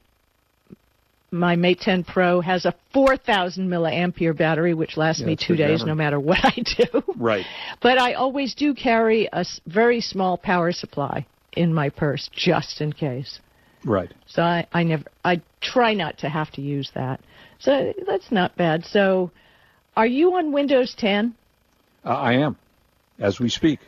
my 1.33 1.55
Mate 1.55 1.79
10 1.79 2.03
Pro 2.03 2.41
has 2.41 2.65
a 2.65 2.75
4,000 2.93 3.67
milliampere 3.67 4.37
battery, 4.37 4.75
which 4.75 4.97
lasts 4.97 5.21
Yeah, 5.21 5.27
me 5.27 5.35
two 5.35 5.55
days 5.55 5.83
no 5.83 5.95
matter 5.95 6.19
what 6.29 6.37
I 6.43 6.53
do. 6.53 7.03
Right. 7.17 7.45
But 7.81 7.97
I 7.97 8.13
always 8.13 8.53
do 8.53 8.75
carry 8.75 9.27
a 9.33 9.43
very 9.65 9.99
small 9.99 10.37
power 10.37 10.71
supply 10.71 11.25
in 11.53 11.73
my 11.73 11.89
purse 11.89 12.29
just 12.31 12.81
in 12.81 12.93
case. 12.93 13.39
Right. 13.85 14.11
So 14.27 14.41
I, 14.41 14.65
I 14.71 14.83
never, 14.83 15.03
I 15.23 15.41
try 15.61 15.93
not 15.93 16.17
to 16.19 16.29
have 16.29 16.51
to 16.51 16.61
use 16.61 16.91
that. 16.95 17.19
So 17.59 17.93
that's 18.07 18.31
not 18.31 18.55
bad. 18.55 18.85
So 18.85 19.31
are 19.95 20.07
you 20.07 20.35
on 20.35 20.51
Windows 20.51 20.95
10? 20.97 21.33
Uh, 22.05 22.09
I 22.09 22.33
am, 22.33 22.57
as 23.19 23.39
we 23.39 23.49
speak. 23.49 23.79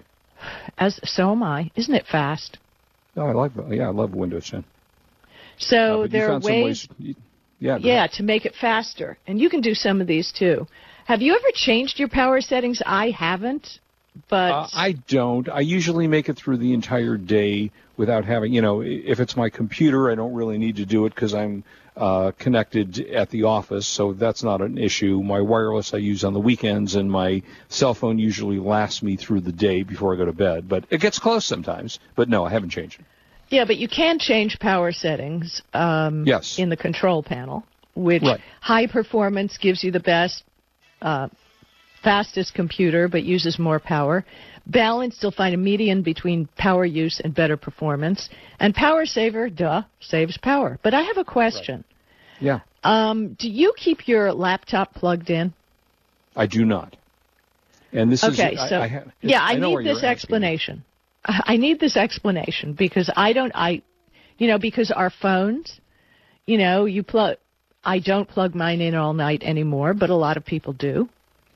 As 0.78 1.00
so 1.04 1.32
am 1.32 1.44
I. 1.44 1.72
Isn't 1.76 1.96
it 1.96 2.06
fast? 2.06 2.58
No, 3.16 3.28
I 3.28 3.32
like. 3.32 3.52
Yeah, 3.70 3.88
I 3.88 3.92
love 3.92 4.14
Windows 4.14 4.50
10. 4.50 4.64
So 5.58 6.04
Uh, 6.04 6.08
there 6.08 6.32
are 6.32 6.40
ways, 6.40 6.88
ways. 7.00 7.16
Yeah. 7.60 7.78
yeah, 7.78 8.08
to 8.08 8.24
make 8.24 8.46
it 8.46 8.54
faster. 8.56 9.18
And 9.28 9.40
you 9.40 9.50
can 9.50 9.62
do 9.62 9.74
some 9.74 10.02
of 10.02 10.08
these 10.08 10.32
too. 10.32 10.68
Have 11.06 11.22
you 11.22 11.34
ever 11.34 11.48
changed 11.54 12.00
your 12.00 12.10
power 12.10 12.42
settings? 12.42 12.82
I 12.86 13.12
haven't, 13.12 13.80
but 14.30 14.52
Uh, 14.52 14.68
I 14.74 14.94
don't. 15.08 15.48
I 15.50 15.62
usually 15.62 16.08
make 16.08 16.30
it 16.30 16.36
through 16.36 16.58
the 16.58 16.74
entire 16.74 17.16
day 17.18 17.72
without 17.98 18.26
having, 18.26 18.54
you 18.54 18.62
know, 18.62 18.82
if 18.82 19.20
it's 19.20 19.36
my 19.36 19.50
computer, 19.50 20.12
I 20.12 20.16
don't 20.16 20.34
really 20.34 20.58
need 20.58 20.78
to 20.78 20.86
do 20.86 21.06
it 21.06 21.16
because 21.16 21.34
I'm 21.34 21.64
uh, 21.96 22.32
connected 22.38 23.00
at 23.00 23.30
the 23.30 23.44
office, 23.44 23.88
so 23.88 24.14
that's 24.14 24.44
not 24.44 24.62
an 24.62 24.78
issue. 24.78 25.22
My 25.24 25.40
wireless 25.42 25.94
I 25.94 25.98
use 25.98 26.24
on 26.24 26.34
the 26.34 26.40
weekends, 26.40 26.96
and 26.96 27.10
my 27.10 27.42
cell 27.70 27.94
phone 27.94 28.20
usually 28.20 28.60
lasts 28.60 29.02
me 29.02 29.16
through 29.16 29.42
the 29.42 29.54
day 29.54 29.84
before 29.84 30.14
I 30.14 30.18
go 30.18 30.26
to 30.26 30.34
bed. 30.34 30.68
But 30.68 30.86
it 30.90 31.00
gets 31.00 31.20
close 31.20 31.46
sometimes. 31.46 32.00
But 32.16 32.28
no, 32.28 32.46
I 32.46 32.50
haven't 32.50 32.72
changed 32.72 33.00
it. 33.00 33.06
Yeah, 33.50 33.66
but 33.66 33.78
you 33.78 33.88
can 33.88 34.20
change 34.20 34.60
power 34.60 34.92
settings 34.92 35.62
um, 35.74 36.26
Yes. 36.26 36.58
in 36.60 36.70
the 36.70 36.78
control 36.78 37.24
panel, 37.24 37.64
which 37.94 38.24
Right. 38.24 38.42
high 38.60 38.88
performance 38.88 39.58
gives 39.58 39.84
you 39.84 39.92
the 39.92 40.00
best, 40.00 40.44
uh, 41.02 41.30
fastest 42.04 42.54
computer, 42.54 43.08
but 43.08 43.24
uses 43.24 43.58
more 43.58 43.80
power. 43.80 44.26
Balanced, 44.68 45.22
you'll 45.22 45.32
find 45.32 45.54
a 45.54 45.58
median 45.58 46.02
between 46.02 46.48
power 46.58 46.86
use 46.86 47.22
and 47.24 47.34
better 47.36 47.56
performance. 47.58 48.30
And 48.60 48.74
power 48.74 49.06
saver, 49.06 49.50
duh, 49.50 49.84
saves 50.00 50.38
power. 50.38 50.80
But 50.84 50.94
I 50.94 51.02
have 51.04 51.18
a 51.18 51.24
question. 51.24 51.84
Yeah, 52.40 52.60
Um, 52.84 53.34
do 53.40 53.50
you 53.50 53.74
keep 53.78 54.08
your 54.08 54.34
laptop 54.34 54.94
plugged 54.94 55.30
in? 55.30 55.54
I 56.36 56.48
do 56.48 56.66
not. 56.66 56.96
And 57.94 58.12
this 58.12 58.24
Okay, 58.24 58.54
is 58.54 58.60
I- 58.60 58.68
so 58.70 58.82
I, 58.82 58.88
ha- 58.88 59.04
yeah, 59.22 59.42
I, 59.42 59.58
where 59.58 59.82
need 59.84 59.90
this 59.90 60.04
explanation. 60.04 60.84
I 61.26 61.42
I 61.54 61.58
need 61.58 61.80
this 61.80 61.96
explanation 61.98 62.74
because 62.74 63.10
I 63.16 63.34
don't. 63.34 63.52
I, 63.56 63.82
you 64.38 64.48
know, 64.48 64.60
because 64.60 64.92
our 64.92 65.10
phones, 65.10 65.80
you 66.46 66.58
know, 66.58 66.86
you 66.86 67.04
plug. 67.04 67.38
I 67.84 68.00
don't 68.00 68.28
plug 68.28 68.54
mine 68.56 68.82
in 68.82 68.96
all 68.96 69.14
night 69.14 69.44
anymore, 69.44 69.94
but 69.94 70.10
a 70.10 70.16
lot 70.16 70.38
of 70.38 70.46
people 70.46 70.74
do. 70.74 71.08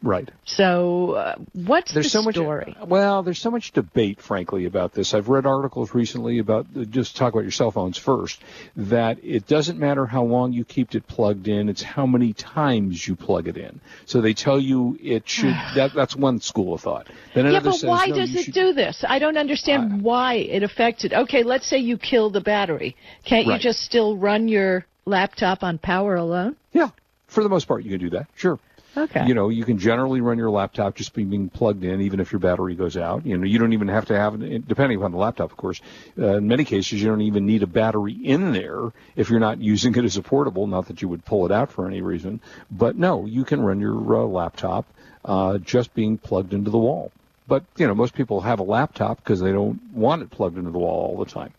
Right. 0.02 0.30
So, 0.46 1.12
uh, 1.12 1.36
what's 1.54 1.94
there's 1.94 2.12
the 2.14 2.24
so 2.24 2.32
story? 2.32 2.76
much 2.80 2.88
well 2.88 3.22
there's 3.24 3.40
so 3.40 3.52
much 3.52 3.74
debate 3.74 4.22
frankly 4.22 4.66
about 4.66 4.94
this 4.94 5.14
i've 5.14 5.28
read 5.28 5.46
articles 5.46 5.94
recently 5.94 6.40
about 6.40 6.66
just 6.90 7.18
talk 7.18 7.34
about 7.34 7.42
your 7.42 7.52
cell 7.52 7.72
phones 7.72 7.98
first 7.98 8.42
that 8.78 9.18
it 9.24 9.46
doesn't 9.46 9.78
matter 9.78 10.06
how 10.06 10.24
long 10.24 10.54
you 10.54 10.64
keep 10.64 10.96
it 10.96 11.06
plugged 11.08 11.48
in 11.48 11.68
it's 11.68 11.82
how 11.82 12.06
many 12.06 12.32
times 12.34 13.06
you 13.08 13.16
plug 13.16 13.48
it 13.48 13.58
in 13.58 13.82
so 14.06 14.22
they 14.22 14.34
tell 14.34 14.60
you 14.60 14.98
it 15.02 15.28
should 15.28 15.54
that 15.76 15.92
that's 15.94 16.16
one 16.16 16.40
school 16.40 16.74
of 16.74 16.82
thought 16.82 17.08
then 17.34 17.46
yeah, 17.52 17.60
but 17.60 17.74
says, 17.74 17.90
why 17.90 18.06
no, 18.08 18.16
does 18.16 18.34
it 18.36 18.46
should- 18.46 18.54
do 18.54 18.74
this? 18.74 19.04
I 19.08 19.20
don't 19.20 19.38
understand 19.38 20.02
why 20.02 20.36
it 20.36 20.64
affects 20.64 21.04
it. 21.04 21.14
Okay, 21.14 21.44
let's 21.44 21.68
say 21.70 21.78
you 21.78 21.98
kill 21.98 22.30
the 22.30 22.42
battery. 22.42 22.96
Can't 23.24 23.46
you 23.48 23.58
just 23.60 23.80
still 23.82 24.18
run 24.18 24.48
your 24.48 24.86
laptop 25.06 25.64
on 25.64 25.78
power 25.78 26.16
alone? 26.16 26.56
yeah 26.72 26.90
for 27.28 27.44
the 27.44 27.50
most 27.50 27.68
part 27.68 27.84
you 27.84 27.90
can 27.92 28.00
do 28.00 28.10
that 28.10 28.28
sure 28.36 28.60
Okay. 29.00 29.26
You 29.26 29.34
know, 29.34 29.50
you 29.50 29.64
can 29.64 29.78
generally 29.78 30.20
run 30.20 30.38
your 30.38 30.50
laptop 30.50 30.96
just 30.96 31.14
being, 31.14 31.50
plugged 31.50 31.84
in, 31.84 32.02
even 32.02 32.20
if 32.20 32.32
your 32.32 32.40
battery 32.40 32.76
goes 32.76 32.98
out. 32.98 33.26
You 33.26 33.38
know, 33.38 33.46
you 33.46 33.58
don't 33.58 33.74
even 33.74 33.88
have 33.88 34.06
to 34.08 34.18
have, 34.18 34.40
depending 34.68 34.98
upon 34.98 35.12
the 35.12 35.18
laptop, 35.18 35.52
of 35.52 35.58
course. 35.58 35.82
Uh, 36.18 36.38
in 36.38 36.48
many 36.48 36.66
cases, 36.66 37.02
you 37.02 37.08
don't 37.08 37.22
even 37.22 37.46
need 37.46 37.64
a 37.64 37.68
battery 37.68 38.14
in 38.14 38.52
there 38.52 38.92
if 39.16 39.30
you're 39.30 39.40
not 39.40 39.60
using 39.60 39.96
it 39.96 40.04
as 40.04 40.18
a 40.18 40.22
portable. 40.22 40.68
Not 40.68 40.88
that 40.88 41.02
you 41.02 41.08
would 41.08 41.24
pull 41.24 41.46
it 41.46 41.52
out 41.52 41.72
for 41.72 41.88
any 41.88 42.02
reason, 42.02 42.42
but 42.70 42.98
no, 42.98 43.26
you 43.26 43.46
can 43.46 43.62
run 43.62 43.80
your 43.80 43.96
uh, 44.16 44.26
laptop 44.26 44.86
uh, 45.24 45.58
just 45.60 45.94
being 45.94 46.18
plugged 46.18 46.54
into 46.54 46.72
the 46.72 46.78
wall. 46.78 47.12
But 47.48 47.64
you 47.78 47.88
know, 47.88 47.96
most 47.96 48.14
people 48.14 48.42
have 48.42 48.60
a 48.60 48.64
laptop 48.64 49.18
because 49.18 49.40
they 49.40 49.52
don't 49.52 49.82
want 49.94 50.22
it 50.22 50.30
plugged 50.30 50.58
into 50.58 50.72
the 50.72 50.78
wall 50.78 51.12
all 51.12 51.24
the 51.24 51.32
time. 51.32 51.54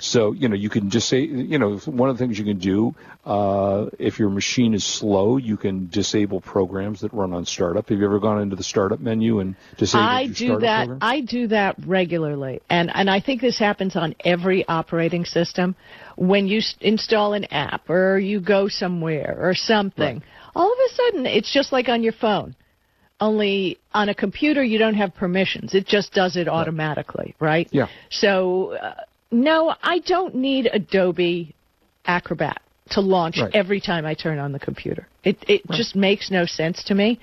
So, 0.00 0.32
you 0.32 0.48
know, 0.48 0.54
you 0.54 0.70
can 0.70 0.90
just 0.90 1.08
say, 1.08 1.20
you 1.20 1.58
know, 1.58 1.78
one 1.78 2.08
of 2.08 2.16
the 2.16 2.24
things 2.24 2.38
you 2.38 2.44
can 2.44 2.58
do, 2.58 2.94
uh, 3.24 3.86
if 3.98 4.18
your 4.18 4.30
machine 4.30 4.74
is 4.74 4.84
slow, 4.84 5.36
you 5.36 5.56
can 5.56 5.88
disable 5.88 6.40
programs 6.40 7.00
that 7.00 7.12
run 7.12 7.32
on 7.32 7.44
startup. 7.44 7.88
Have 7.88 7.98
you 7.98 8.04
ever 8.04 8.20
gone 8.20 8.40
into 8.40 8.56
the 8.56 8.62
startup 8.62 9.00
menu 9.00 9.40
and 9.40 9.56
disabled 9.76 10.08
I 10.08 10.26
do 10.26 10.32
startup 10.32 10.60
that. 10.60 10.78
program? 10.78 10.98
I 11.02 11.20
do 11.20 11.46
that 11.48 11.76
regularly, 11.84 12.62
and 12.70 12.90
and 12.94 13.10
I 13.10 13.20
think 13.20 13.40
this 13.40 13.58
happens 13.58 13.96
on 13.96 14.14
every 14.24 14.66
operating 14.68 15.24
system. 15.24 15.74
When 16.16 16.46
you 16.46 16.58
s- 16.58 16.76
install 16.80 17.32
an 17.34 17.44
app 17.46 17.90
or 17.90 18.18
you 18.18 18.40
go 18.40 18.68
somewhere 18.68 19.36
or 19.40 19.54
something, 19.54 20.22
all 20.54 20.72
of 20.72 20.78
a 20.78 20.94
sudden 20.94 21.26
it's 21.26 21.52
just 21.52 21.72
like 21.72 21.88
on 21.88 22.02
your 22.02 22.12
phone. 22.12 22.54
Only 23.20 23.78
on 23.92 24.08
a 24.08 24.14
computer 24.14 24.62
you 24.62 24.78
don't 24.78 24.94
have 24.94 25.12
permissions; 25.12 25.74
it 25.74 25.86
just 25.86 26.12
does 26.12 26.36
it 26.36 26.46
automatically, 26.46 27.34
right? 27.40 27.68
Yeah. 27.72 27.88
So 28.10 28.74
uh, 28.74 28.94
no, 29.30 29.74
I 29.82 29.98
don't 30.00 30.34
need 30.34 30.68
Adobe 30.72 31.54
Acrobat 32.06 32.60
to 32.90 33.00
launch 33.00 33.38
Right. 33.38 33.54
every 33.54 33.80
time 33.80 34.06
I 34.06 34.14
turn 34.14 34.38
on 34.38 34.52
the 34.52 34.58
computer. 34.58 35.06
It 35.24 35.36
it 35.46 35.62
just 35.72 35.94
makes 35.94 36.30
no 36.30 36.46
sense 36.46 36.82
to 36.84 36.94
me. 36.94 37.18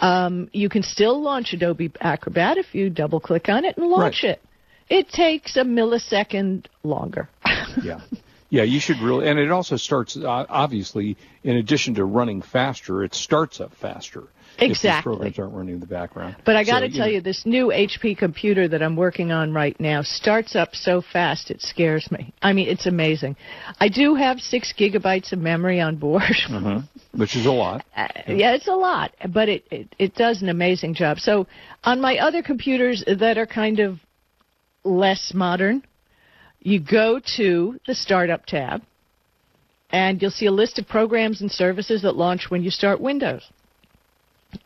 Um, 0.00 0.48
you 0.52 0.70
can 0.70 0.82
still 0.82 1.20
launch 1.20 1.52
Adobe 1.52 1.92
Acrobat 2.00 2.56
if 2.56 2.74
you 2.74 2.88
double 2.88 3.20
click 3.20 3.50
on 3.50 3.64
it 3.66 3.76
and 3.76 3.86
launch 3.86 4.22
Right. 4.22 4.30
it. 4.32 4.42
It 4.88 5.08
takes 5.10 5.56
a 5.56 5.62
millisecond 5.62 6.64
longer. 6.82 7.28
yeah. 7.82 8.00
Yeah, 8.48 8.64
you 8.64 8.80
should 8.80 8.98
really, 8.98 9.28
and 9.28 9.38
it 9.38 9.52
also 9.52 9.76
starts, 9.76 10.16
uh, 10.16 10.44
obviously, 10.48 11.16
in 11.44 11.56
addition 11.58 11.94
to 11.94 12.04
running 12.04 12.42
faster, 12.42 13.04
it 13.04 13.14
starts 13.14 13.60
up 13.60 13.72
faster. 13.74 14.24
Exactly. 14.60 15.16
programs 15.16 15.38
aren't 15.38 15.54
running 15.54 15.74
in 15.74 15.80
the 15.80 15.86
background. 15.86 16.36
But 16.44 16.56
I 16.56 16.64
got 16.64 16.80
to 16.80 16.86
So, 16.86 16.96
tell 16.98 17.06
know, 17.06 17.12
you, 17.12 17.20
this 17.20 17.44
new 17.46 17.68
HP 17.68 18.16
computer 18.16 18.68
that 18.68 18.82
I'm 18.82 18.96
working 18.96 19.32
on 19.32 19.52
right 19.52 19.78
now 19.80 20.02
starts 20.02 20.54
up 20.54 20.74
so 20.74 21.02
fast 21.02 21.50
it 21.50 21.62
scares 21.62 22.10
me. 22.10 22.32
I 22.42 22.52
mean, 22.52 22.68
it's 22.68 22.86
amazing. 22.86 23.36
I 23.78 23.88
do 23.88 24.14
have 24.14 24.40
six 24.40 24.72
gigabytes 24.76 25.32
of 25.32 25.38
memory 25.38 25.80
on 25.80 25.96
board. 25.96 26.22
uh-huh, 26.48 26.82
which 27.12 27.36
is 27.36 27.46
a 27.46 27.52
lot. 27.52 27.84
Uh, 27.96 28.08
yeah, 28.26 28.52
it's 28.52 28.68
a 28.68 28.74
lot, 28.74 29.14
but 29.32 29.48
it, 29.48 29.64
it 29.70 29.94
it 29.98 30.14
does 30.14 30.42
an 30.42 30.48
amazing 30.48 30.94
job. 30.94 31.18
So 31.18 31.46
on 31.84 32.00
my 32.00 32.18
other 32.18 32.42
computers 32.42 33.04
that 33.06 33.38
are 33.38 33.46
kind 33.46 33.80
of 33.80 33.98
less 34.84 35.32
modern, 35.34 35.82
you 36.60 36.80
go 36.80 37.20
to 37.36 37.78
the 37.86 37.94
startup 37.94 38.46
tab 38.46 38.82
and 39.90 40.20
you'll 40.20 40.30
see 40.30 40.46
a 40.46 40.52
list 40.52 40.78
of 40.78 40.86
programs 40.86 41.40
and 41.40 41.50
services 41.50 42.02
that 42.02 42.16
launch 42.16 42.50
when 42.50 42.62
you 42.62 42.70
start 42.70 43.00
Windows. 43.00 43.50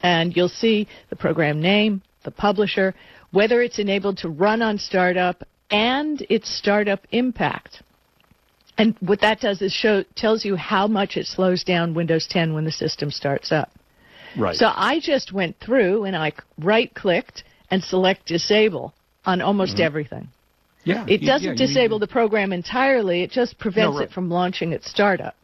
And 0.02 0.34
you'll 0.36 0.48
see 0.48 0.88
the 1.10 1.16
program 1.16 1.60
name, 1.60 2.02
the 2.24 2.30
publisher, 2.30 2.94
whether 3.30 3.62
it's 3.62 3.78
enabled 3.78 4.18
to 4.18 4.28
run 4.28 4.62
on 4.62 4.78
startup, 4.78 5.46
and 5.70 6.24
its 6.30 6.48
startup 6.56 7.06
impact. 7.10 7.82
And 8.76 8.96
what 9.00 9.20
that 9.20 9.40
does 9.40 9.62
is 9.62 9.72
show 9.72 10.04
tells 10.16 10.44
you 10.44 10.56
how 10.56 10.86
much 10.86 11.16
it 11.16 11.26
slows 11.26 11.62
down 11.64 11.94
Windows 11.94 12.26
10 12.28 12.54
when 12.54 12.64
the 12.64 12.72
system 12.72 13.10
starts 13.10 13.52
up. 13.52 13.70
Right. 14.36 14.56
So 14.56 14.66
I 14.74 14.98
just 15.00 15.32
went 15.32 15.56
through 15.60 16.04
and 16.04 16.16
I 16.16 16.32
right 16.58 16.92
clicked 16.92 17.44
and 17.70 17.82
select 17.82 18.26
disable 18.26 18.92
on 19.24 19.40
almost 19.40 19.74
mm-hmm. 19.74 19.82
everything. 19.82 20.28
yeah. 20.84 21.06
It 21.08 21.18
doesn't 21.18 21.44
yeah, 21.44 21.52
you- 21.52 21.56
disable 21.66 21.98
the 21.98 22.08
program 22.08 22.52
entirely, 22.52 23.22
it 23.22 23.30
just 23.30 23.58
prevents 23.58 23.96
right. 23.96 24.08
it 24.08 24.12
from 24.12 24.28
launching 24.28 24.72
at 24.72 24.82
startup. 24.84 25.36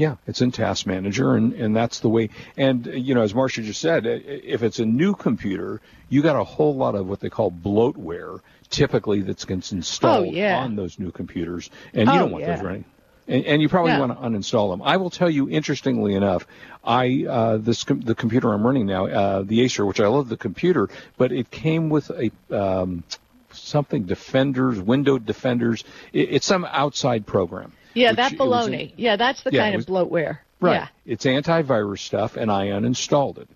Yeah, 0.00 0.16
it's 0.26 0.40
in 0.40 0.50
Task 0.50 0.86
Manager, 0.86 1.34
and, 1.34 1.52
and 1.52 1.76
that's 1.76 2.00
the 2.00 2.08
way. 2.08 2.30
And 2.56 2.86
you 2.86 3.14
know, 3.14 3.20
as 3.20 3.34
Marcia 3.34 3.60
just 3.60 3.82
said, 3.82 4.06
if 4.06 4.62
it's 4.62 4.78
a 4.78 4.86
new 4.86 5.14
computer, 5.14 5.82
you 6.08 6.22
got 6.22 6.36
a 6.36 6.44
whole 6.44 6.74
lot 6.74 6.94
of 6.94 7.06
what 7.06 7.20
they 7.20 7.28
call 7.28 7.50
bloatware, 7.50 8.40
typically 8.70 9.20
that's 9.20 9.44
gets 9.44 9.72
installed 9.72 10.28
Oh, 10.28 10.32
yeah. 10.32 10.58
on 10.60 10.74
those 10.74 10.98
new 10.98 11.10
computers, 11.10 11.68
and 11.92 12.08
you 12.08 12.14
Oh, 12.14 12.18
don't 12.20 12.30
want 12.30 12.44
yeah. 12.44 12.54
those 12.56 12.64
running. 12.64 12.84
And, 13.28 13.44
and 13.44 13.62
you 13.62 13.68
probably 13.68 13.92
Yeah. 13.92 14.00
want 14.00 14.12
to 14.18 14.26
uninstall 14.26 14.72
them. 14.72 14.80
I 14.82 14.96
will 14.96 15.10
tell 15.10 15.28
you, 15.28 15.50
interestingly 15.50 16.14
enough, 16.14 16.46
I 16.82 17.26
uh, 17.28 17.56
this 17.58 17.84
com- 17.84 18.00
the 18.00 18.14
computer 18.14 18.54
I'm 18.54 18.64
running 18.66 18.86
now, 18.86 19.06
uh, 19.06 19.42
the 19.42 19.60
Acer, 19.60 19.84
which 19.84 20.00
I 20.00 20.06
love 20.08 20.30
the 20.30 20.38
computer, 20.38 20.88
but 21.18 21.30
it 21.30 21.50
came 21.50 21.90
with 21.90 22.10
a 22.10 22.30
um, 22.58 23.04
something 23.52 24.04
Defenders, 24.04 24.80
Window 24.80 25.18
Defenders. 25.18 25.84
It, 26.14 26.30
it's 26.36 26.46
some 26.46 26.64
outside 26.64 27.26
program. 27.26 27.72
Yeah, 27.94 28.12
that 28.12 28.32
was 28.38 28.68
baloney. 28.68 28.92
yeah, 28.96 29.16
that's 29.16 29.42
the 29.42 29.50
Yeah, 29.52 29.62
kind 29.62 29.74
it 29.74 29.80
of 29.80 29.86
bloatware. 29.86 30.38
Right. 30.60 30.74
Yeah. 30.74 30.88
It's 31.06 31.24
antivirus 31.24 32.00
stuff, 32.00 32.36
and 32.36 32.50
I 32.50 32.66
uninstalled 32.66 33.38
it. 33.38 33.48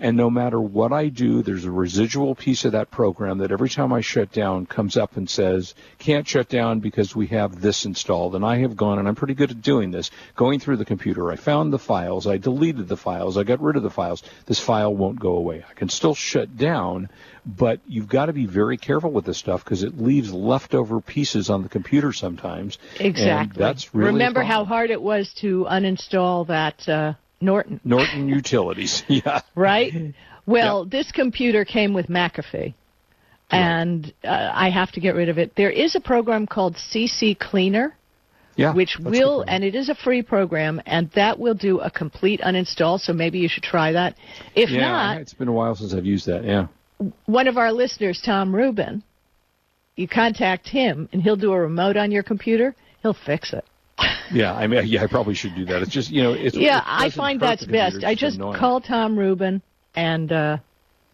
And 0.00 0.16
no 0.16 0.30
matter 0.30 0.60
what 0.60 0.92
I 0.92 1.08
do, 1.08 1.42
there's 1.42 1.64
a 1.64 1.72
residual 1.72 2.36
piece 2.36 2.64
of 2.64 2.72
that 2.72 2.88
program 2.88 3.38
that 3.38 3.50
every 3.50 3.68
time 3.68 3.92
I 3.92 4.00
shut 4.00 4.30
down 4.30 4.64
comes 4.64 4.96
up 4.96 5.16
and 5.16 5.28
says, 5.28 5.74
can't 5.98 6.26
shut 6.26 6.48
down 6.48 6.78
because 6.78 7.16
we 7.16 7.26
have 7.28 7.60
this 7.60 7.84
installed. 7.84 8.36
And 8.36 8.44
I 8.44 8.58
have 8.58 8.76
gone, 8.76 9.00
and 9.00 9.08
I'm 9.08 9.16
pretty 9.16 9.34
good 9.34 9.50
at 9.50 9.60
doing 9.60 9.90
this, 9.90 10.12
going 10.36 10.60
through 10.60 10.76
the 10.76 10.84
computer. 10.84 11.32
I 11.32 11.36
found 11.36 11.72
the 11.72 11.80
files. 11.80 12.28
I 12.28 12.36
deleted 12.36 12.86
the 12.86 12.96
files. 12.96 13.36
I 13.36 13.42
got 13.42 13.60
rid 13.60 13.74
of 13.74 13.82
the 13.82 13.90
files. 13.90 14.22
This 14.46 14.60
file 14.60 14.94
won't 14.94 15.18
go 15.18 15.32
away. 15.32 15.64
I 15.68 15.74
can 15.74 15.88
still 15.88 16.14
shut 16.14 16.56
down, 16.56 17.08
but 17.44 17.80
you've 17.88 18.08
got 18.08 18.26
to 18.26 18.32
be 18.32 18.46
very 18.46 18.76
careful 18.76 19.10
with 19.10 19.24
this 19.24 19.38
stuff 19.38 19.64
because 19.64 19.82
it 19.82 20.00
leaves 20.00 20.32
leftover 20.32 21.00
pieces 21.00 21.50
on 21.50 21.64
the 21.64 21.68
computer 21.68 22.12
sometimes. 22.12 22.78
Exactly. 23.00 23.58
that's 23.58 23.92
really 23.96 24.12
Remember 24.12 24.44
how 24.44 24.64
hard 24.64 24.90
it 24.90 25.02
was 25.02 25.32
to 25.40 25.66
uninstall 25.68 26.46
that 26.46 26.88
uh, 26.88 27.14
Norton, 27.40 27.80
Norton 27.84 28.28
Utilities. 28.28 29.04
yeah. 29.08 29.40
right? 29.54 30.14
Well, 30.46 30.84
this 30.84 31.12
computer 31.12 31.64
came 31.64 31.92
with 31.94 32.06
McAfee, 32.06 32.74
and 33.50 34.12
uh, 34.24 34.50
I 34.52 34.70
have 34.70 34.90
to 34.92 35.00
get 35.00 35.14
rid 35.14 35.28
of 35.28 35.38
it. 35.38 35.54
There 35.56 35.70
is 35.70 35.94
a 35.94 36.00
program 36.00 36.46
called 36.46 36.76
CC 36.76 37.38
Cleaner, 37.38 37.94
Yeah. 38.56 38.74
which 38.74 38.96
will, 38.98 39.44
and 39.46 39.62
it 39.62 39.74
is 39.74 39.88
a 39.88 39.94
free 39.94 40.22
program, 40.22 40.80
and 40.86 41.10
that 41.14 41.38
will 41.38 41.54
do 41.54 41.80
a 41.80 41.90
complete 41.90 42.40
uninstall. 42.40 42.98
So 42.98 43.12
maybe 43.12 43.38
you 43.38 43.48
should 43.48 43.62
try 43.62 43.92
that. 43.92 44.16
If 44.54 44.70
yeah, 44.70 44.80
not, 44.80 45.20
it's 45.20 45.34
been 45.34 45.48
a 45.48 45.52
while 45.52 45.74
since 45.74 45.94
I've 45.94 46.06
used 46.06 46.26
that. 46.26 46.44
Yeah. 46.44 46.66
one 47.26 47.46
of 47.46 47.56
our 47.58 47.70
listeners, 47.72 48.20
Tom 48.24 48.54
Rubin, 48.54 49.02
you 49.96 50.08
contact 50.08 50.68
him, 50.68 51.08
and 51.12 51.22
he'll 51.22 51.36
do 51.36 51.52
a 51.52 51.60
remote 51.60 51.96
on 51.96 52.10
your 52.10 52.22
computer. 52.22 52.74
He'll 53.02 53.14
fix 53.26 53.52
it. 53.52 53.64
Yeah, 54.32 54.54
I 54.54 54.66
mean, 54.66 54.86
yeah, 54.86 55.02
I 55.02 55.06
probably 55.06 55.34
should 55.34 55.54
do 55.54 55.64
that. 55.66 55.82
It's 55.82 55.90
just, 55.92 56.10
you 56.10 56.22
know, 56.22 56.32
it's 56.32 56.56
Yeah, 56.56 56.78
it 56.78 56.84
I 56.86 57.10
find 57.10 57.40
that's 57.40 57.64
best. 57.64 58.04
I 58.04 58.14
just 58.14 58.36
annoying. 58.36 58.58
call 58.58 58.80
Tom 58.80 59.18
Rubin, 59.18 59.62
and 59.94 60.30
uh, 60.32 60.56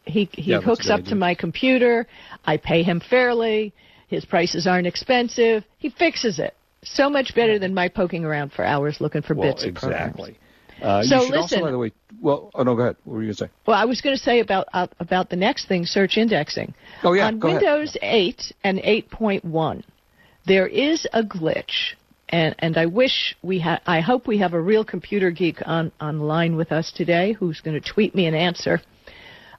he 0.05 0.29
he 0.33 0.53
Yeah, 0.53 0.61
hooks 0.61 0.89
up 0.91 1.01
idea. 1.01 1.11
to 1.11 1.15
my 1.17 1.35
computer. 1.35 2.07
I 2.45 2.57
pay 2.57 2.83
him 2.83 3.01
fairly. 3.01 3.73
His 4.09 4.25
prices 4.25 4.67
aren't 4.67 4.87
expensive. 4.87 5.65
He 5.79 5.91
fixes 5.91 6.39
it. 6.39 6.55
So 6.83 7.09
much 7.09 7.35
better 7.35 7.59
than 7.59 7.73
my 7.73 7.89
poking 7.89 8.25
around 8.25 8.53
for 8.53 8.65
hours 8.65 9.01
looking 9.01 9.23
for 9.23 9.35
Well, 9.35 9.53
bits 9.53 9.65
exactly. 9.65 10.37
Uh, 10.83 11.03
So 11.03 11.21
you 11.21 11.27
should 11.27 11.37
also, 11.37 11.43
listen- 11.57 11.61
by 11.63 11.71
the 11.71 11.79
way, 11.79 11.93
well, 12.21 12.51
oh 12.55 12.63
no, 12.63 12.75
go 12.75 12.83
ahead. 12.83 12.97
What 13.05 13.15
were 13.15 13.23
you 13.23 13.29
gonna 13.29 13.35
say? 13.35 13.49
Well, 13.67 13.77
I 13.79 13.85
was 13.87 14.01
going 14.01 14.17
to 14.17 14.23
say 14.23 14.41
about 14.41 14.67
uh, 14.75 14.87
about 15.01 15.31
the 15.31 15.37
next 15.37 15.67
thing, 15.69 15.87
search 15.87 16.17
indexing. 16.19 16.75
Oh, 17.03 17.13
yeah, 17.13 17.27
On 17.29 17.39
go 17.39 17.49
ahead. 17.49 17.63
Windows 17.63 17.97
8 18.03 18.53
and 18.65 18.79
8.1, 18.81 19.83
there 20.47 20.67
is 20.67 21.07
a 21.13 21.23
glitch, 21.23 21.95
and 22.35 22.55
and 22.59 22.77
I 22.77 22.87
wish 22.87 23.37
we 23.43 23.61
had. 23.61 23.81
I 23.87 24.01
hope 24.01 24.27
we 24.27 24.39
have 24.39 24.55
a 24.55 24.61
real 24.61 24.85
computer 24.85 25.31
geek 25.31 25.59
on 25.65 25.93
online 26.01 26.57
with 26.57 26.73
us 26.73 26.91
today 26.91 27.33
who's 27.33 27.61
going 27.61 27.81
to 27.81 27.93
tweet 27.93 28.13
me 28.13 28.27
an 28.27 28.35
answer. 28.35 28.83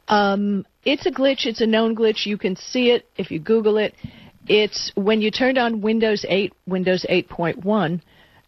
Um, 0.09 0.65
it's 0.83 1.05
a 1.05 1.11
glitch. 1.11 1.45
It's 1.45 1.61
a 1.61 1.65
known 1.65 1.95
glitch. 1.95 2.25
You 2.25 2.37
can 2.37 2.57
see 2.57 2.91
it 2.91 3.07
if 3.15 3.31
you 3.31 3.39
Google 3.39 3.77
it. 3.77 3.93
It's 4.47 4.91
when 4.95 5.21
you 5.21 5.31
turned 5.31 5.57
on 5.57 5.81
Windows 5.81 6.25
8, 6.27 6.53
Windows 6.67 7.05
8.1, 7.09 8.01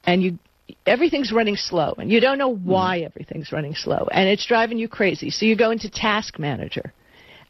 and 0.03 0.21
you 0.21 0.37
everything's 0.85 1.31
running 1.31 1.55
slow, 1.55 1.95
and 1.97 2.11
you 2.11 2.19
don't 2.19 2.37
know 2.37 2.53
why 2.53 2.99
everything's 2.99 3.53
running 3.53 3.75
slow, 3.75 4.09
and 4.11 4.27
it's 4.27 4.45
driving 4.45 4.77
you 4.77 4.89
crazy. 4.89 5.29
So 5.29 5.45
you 5.45 5.55
go 5.55 5.71
into 5.71 5.89
Task 5.89 6.37
Manager, 6.37 6.93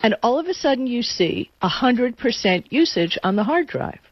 and 0.02 0.16
all 0.22 0.38
of 0.38 0.46
a 0.46 0.54
sudden 0.54 0.86
you 0.86 1.02
see 1.02 1.50
100% 1.64 2.66
usage 2.70 3.18
on 3.24 3.36
the 3.36 3.44
hard 3.44 3.66
drive. 3.66 4.07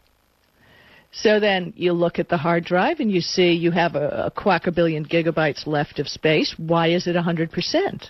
So 1.18 1.40
then 1.40 1.72
you 1.78 1.94
look 1.94 2.20
at 2.20 2.28
the 2.28 2.36
hard 2.36 2.66
drive 2.66 3.00
and 3.00 3.10
you 3.10 3.22
see 3.22 3.54
you 3.54 3.72
have 3.72 3.96
a, 3.96 4.26
a 4.26 4.32
quackabillion 4.32 5.10
gigabytes 5.10 5.66
left 5.66 5.98
of 6.00 6.10
space. 6.10 6.54
Why 6.58 6.90
is 6.90 7.08
it 7.08 7.16
100%? 7.16 8.10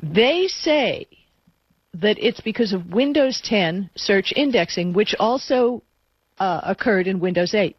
They 0.00 0.46
say 0.46 1.08
that 1.92 2.16
it's 2.24 2.40
because 2.40 2.72
of 2.72 2.92
Windows 2.92 3.40
10 3.44 3.90
search 3.96 4.32
indexing, 4.36 4.92
which 4.92 5.16
also 5.18 5.82
uh, 6.38 6.60
occurred 6.62 7.08
in 7.08 7.18
Windows 7.18 7.52
8. 7.52 7.76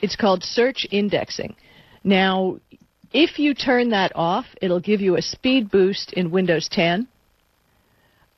It's 0.00 0.16
called 0.16 0.42
search 0.42 0.86
indexing. 0.90 1.54
Now, 2.02 2.58
if 3.12 3.38
you 3.38 3.52
turn 3.52 3.90
that 3.90 4.12
off, 4.14 4.46
it'll 4.62 4.80
give 4.80 5.02
you 5.02 5.16
a 5.16 5.22
speed 5.22 5.70
boost 5.70 6.14
in 6.14 6.30
Windows 6.30 6.66
10, 6.72 7.06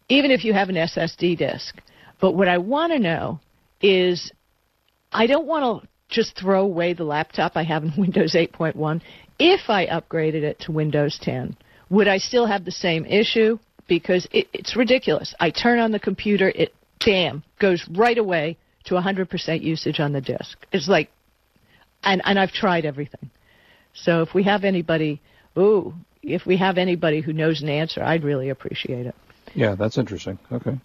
even 0.09 0.33
if 0.33 0.45
you 0.45 0.53
have 0.53 0.69
an 0.69 0.75
SSD 0.75 1.39
disk. 1.39 1.77
But 2.21 2.33
what 2.33 2.49
I 2.49 2.59
want 2.59 2.93
to 2.93 2.99
know 2.99 3.39
is 3.81 4.33
I 5.17 5.27
don't 5.27 5.47
want 5.47 5.83
to 5.83 5.89
just 6.09 6.39
throw 6.39 6.63
away 6.63 6.93
the 6.93 7.05
laptop 7.05 7.53
I 7.57 7.65
have 7.65 7.83
in 7.83 7.93
Windows 7.99 8.35
8.1. 8.35 9.01
If 9.39 9.69
I 9.69 9.87
upgraded 9.87 10.43
it 10.43 10.61
to 10.61 10.73
Windows 10.73 11.19
10, 11.21 11.57
would 11.91 12.09
I 12.09 12.19
still 12.19 12.47
have 12.47 12.65
the 12.65 12.71
same 12.71 13.05
issue? 13.07 13.59
Because 13.89 14.29
it, 14.33 14.49
it's 14.53 14.77
ridiculous. 14.77 15.35
I 15.41 15.51
turn 15.51 15.79
on 15.79 15.93
the 15.93 15.99
computer, 15.99 16.49
it 16.49 16.75
bam 17.05 17.43
goes 17.59 17.87
right 17.91 18.19
away 18.19 18.59
to 18.85 18.95
100% 18.95 19.63
usage 19.63 20.01
on 20.01 20.13
the 20.13 20.21
disk. 20.21 20.59
It's 20.73 20.89
like, 20.89 21.11
and 22.03 22.21
and 22.25 22.39
I've 22.39 22.53
tried 22.53 22.85
everything. 22.85 23.31
So 23.95 24.23
if 24.23 24.35
we 24.35 24.43
have 24.43 24.65
anybody, 24.65 25.21
ooh, 25.57 25.95
if 26.23 26.47
we 26.47 26.57
have 26.59 26.79
anybody 26.79 27.21
who 27.21 27.33
knows 27.33 27.63
an 27.63 27.69
answer, 27.69 28.03
I'd 28.03 28.25
really 28.25 28.51
appreciate 28.51 29.07
it. 29.07 29.15
Yeah, 29.55 29.75
that's 29.77 29.99
interesting. 29.99 30.39
Okay. 30.53 30.79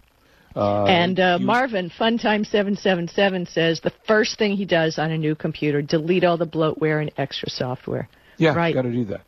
Uh, 0.56 0.86
And 0.86 1.20
uh, 1.20 1.38
you- 1.40 1.46
Marvin, 1.46 1.90
Funtime777 1.90 3.48
says 3.48 3.80
the 3.80 3.92
first 4.08 4.38
thing 4.38 4.56
he 4.58 4.66
does 4.66 5.00
on 5.00 5.12
a 5.12 5.18
new 5.18 5.36
computer, 5.36 5.82
delete 5.82 6.24
all 6.24 6.38
the 6.38 6.48
bloatware 6.48 7.02
and 7.02 7.12
extra 7.18 7.50
software. 7.50 8.08
Yeah, 8.38 8.54
right. 8.56 8.74
got 8.74 8.84
to 8.84 8.92
do 8.92 9.06
that. 9.06 9.22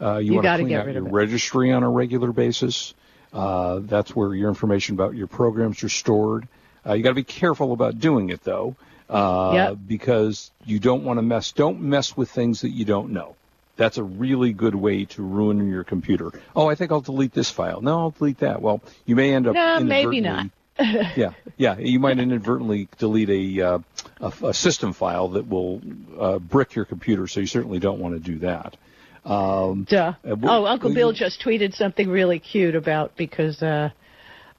Uh, 0.00 0.18
you 0.18 0.26
You 0.34 0.34
want 0.42 0.58
to 0.58 0.64
get 0.64 0.80
out 0.80 0.86
rid 0.86 0.94
your 0.94 1.06
it. 1.06 1.10
registry 1.12 1.72
on 1.72 1.82
a 1.82 1.90
regular 1.90 2.32
basis. 2.32 2.94
Uh, 3.32 3.80
that's 3.82 4.14
where 4.14 4.34
your 4.34 4.48
information 4.48 4.94
about 4.94 5.14
your 5.14 5.26
programs 5.26 5.82
are 5.82 5.88
stored. 5.88 6.46
Uh, 6.86 6.94
you 6.94 7.02
got 7.02 7.10
to 7.10 7.14
be 7.14 7.24
careful 7.24 7.72
about 7.72 7.98
doing 7.98 8.30
it 8.30 8.42
though, 8.44 8.76
uh, 9.10 9.50
Yep. 9.54 9.78
because 9.86 10.50
you 10.64 10.78
don't 10.78 11.04
want 11.04 11.18
to 11.18 11.22
mess. 11.22 11.52
Don't 11.52 11.80
mess 11.80 12.16
with 12.16 12.30
things 12.30 12.60
that 12.62 12.70
you 12.70 12.84
don't 12.84 13.10
know. 13.10 13.34
That's 13.76 13.98
a 13.98 14.02
really 14.02 14.52
good 14.52 14.74
way 14.74 15.04
to 15.06 15.22
ruin 15.22 15.68
your 15.70 15.84
computer. 15.84 16.30
Oh, 16.56 16.68
I 16.68 16.74
think 16.74 16.90
I'll 16.90 17.00
delete 17.00 17.32
this 17.32 17.50
file. 17.50 17.80
No, 17.80 17.98
I'll 18.00 18.10
delete 18.10 18.38
that. 18.38 18.60
Well, 18.62 18.80
you 19.06 19.14
may 19.14 19.32
end 19.34 19.46
up. 19.46 19.54
No, 19.54 19.80
maybe 19.80 20.18
inadvertently- 20.18 20.50
yeah, 20.78 21.32
yeah. 21.56 21.78
You 21.78 21.98
might 21.98 22.18
inadvertently 22.18 22.88
delete 22.98 23.30
a, 23.30 23.66
uh, 23.66 23.78
a, 24.20 24.46
a 24.48 24.54
system 24.54 24.92
file 24.92 25.28
that 25.30 25.48
will 25.48 25.80
uh, 26.18 26.38
brick 26.38 26.74
your 26.74 26.84
computer, 26.84 27.26
so 27.26 27.40
you 27.40 27.46
certainly 27.46 27.78
don't 27.78 27.98
want 27.98 28.14
to 28.14 28.20
do 28.20 28.38
that. 28.40 28.76
Um, 29.24 29.86
Duh. 29.88 30.14
Uh, 30.24 30.36
oh, 30.44 30.66
Uncle 30.66 30.94
Bill 30.94 31.12
just 31.12 31.42
tweeted 31.42 31.74
something 31.74 32.08
really 32.08 32.38
cute 32.38 32.74
about 32.74 33.16
because 33.16 33.60
uh, 33.62 33.90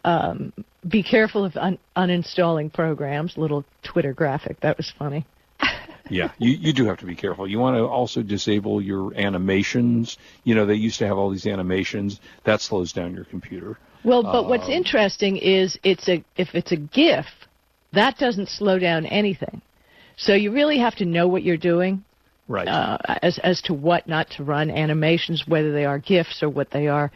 um, 0.03 0.53
be 0.87 1.03
careful 1.03 1.45
of 1.45 1.55
un- 1.57 1.79
uninstalling 1.95 2.71
programs. 2.71 3.37
Little 3.37 3.65
Twitter 3.83 4.13
graphic. 4.13 4.59
That 4.61 4.77
was 4.77 4.91
funny. 4.97 5.25
Yeah, 6.09 6.31
you, 6.37 6.51
you 6.51 6.73
do 6.73 6.85
have 6.85 6.97
to 6.99 7.05
be 7.05 7.15
careful. 7.15 7.47
You 7.47 7.59
want 7.59 7.75
to 7.77 7.83
also 7.85 8.21
disable 8.21 8.81
your 8.81 9.13
animations. 9.15 10.17
You 10.43 10.55
know, 10.55 10.65
they 10.65 10.75
used 10.75 10.99
to 10.99 11.07
have 11.07 11.17
all 11.17 11.29
these 11.29 11.45
animations. 11.47 12.19
That 12.43 12.61
slows 12.61 12.91
down 12.93 13.13
your 13.13 13.25
computer. 13.25 13.77
Well, 14.03 14.23
but 14.23 14.47
what's 14.47 14.65
Um, 14.65 14.71
interesting 14.71 15.37
is 15.37 15.77
it's 15.83 16.07
a 16.07 16.23
if 16.37 16.55
it's 16.55 16.71
a 16.71 16.77
GIF, 16.77 17.25
that 17.93 18.17
doesn't 18.17 18.49
slow 18.49 18.79
down 18.79 19.05
anything. 19.05 19.61
So 20.15 20.33
you 20.33 20.51
really 20.51 20.79
have 20.79 20.95
to 20.97 21.05
know 21.05 21.27
what 21.27 21.43
you're 21.43 21.57
doing 21.57 22.03
Right. 22.47 22.67
uh, 22.67 22.97
as 23.21 23.37
as 23.39 23.61
to 23.63 23.73
what 23.73 24.07
not 24.07 24.29
to 24.31 24.43
run 24.43 24.71
animations, 24.71 25.47
whether 25.47 25.71
they 25.71 25.85
are 25.85 25.99
GIFs 25.99 26.41
or 26.41 26.49
what 26.49 26.71
they 26.71 26.87
are. 26.87 27.11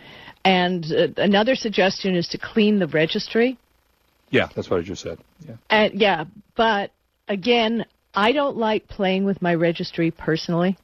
And 0.45 0.85
uh, 0.91 1.07
another 1.17 1.55
suggestion 1.55 2.15
is 2.15 2.27
to 2.29 2.37
clean 2.37 2.79
the 2.79 2.87
registry. 2.87 3.57
Yeah, 4.29 4.49
that's 4.55 4.69
what 4.69 4.79
I 4.79 4.83
just 4.83 5.01
said. 5.01 5.17
Yeah. 5.47 5.55
And 5.69 5.93
yeah, 5.99 6.25
but 6.55 6.91
again, 7.27 7.85
I 8.13 8.31
don't 8.31 8.57
like 8.57 8.87
playing 8.87 9.25
with 9.25 9.41
my 9.41 9.55
registry 9.55 10.11
personally. 10.11 10.77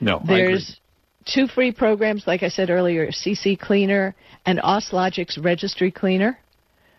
No, 0.00 0.20
There's 0.26 0.80
two 1.24 1.46
free 1.46 1.70
programs, 1.70 2.26
like 2.26 2.42
I 2.42 2.48
said 2.48 2.70
earlier, 2.70 3.08
CC 3.08 3.58
Cleaner 3.58 4.14
and 4.46 4.58
Auslogics 4.58 5.42
Registry 5.42 5.90
Cleaner. 5.90 6.38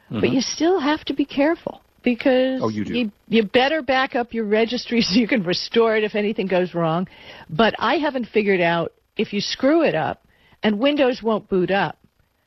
But 0.10 0.30
you 0.30 0.42
still 0.42 0.80
have 0.80 1.04
to 1.06 1.14
be 1.14 1.26
careful 1.26 1.82
because 2.04 2.62
Mm-hmm. 2.62 2.64
Oh, 2.64 2.70
you. 2.70 2.84
You, 2.84 3.12
you 3.28 3.44
better 3.44 3.82
back 3.82 4.16
up 4.16 4.34
your 4.34 4.46
registry 4.46 5.02
so 5.08 5.20
you 5.20 5.28
can 5.28 5.44
restore 5.44 5.96
it 5.96 6.04
if 6.04 6.16
anything 6.16 6.48
goes 6.48 6.74
wrong. 6.74 7.08
But 7.50 7.74
I 7.80 7.96
haven't 7.96 8.26
figured 8.26 8.62
out 8.62 8.94
if 9.18 9.34
you 9.34 9.42
screw 9.42 9.84
it 9.84 9.96
up 9.96 10.24
and 10.62 10.80
Windows 10.80 11.22
won't 11.24 11.50
boot 11.50 11.72
up, 11.72 11.98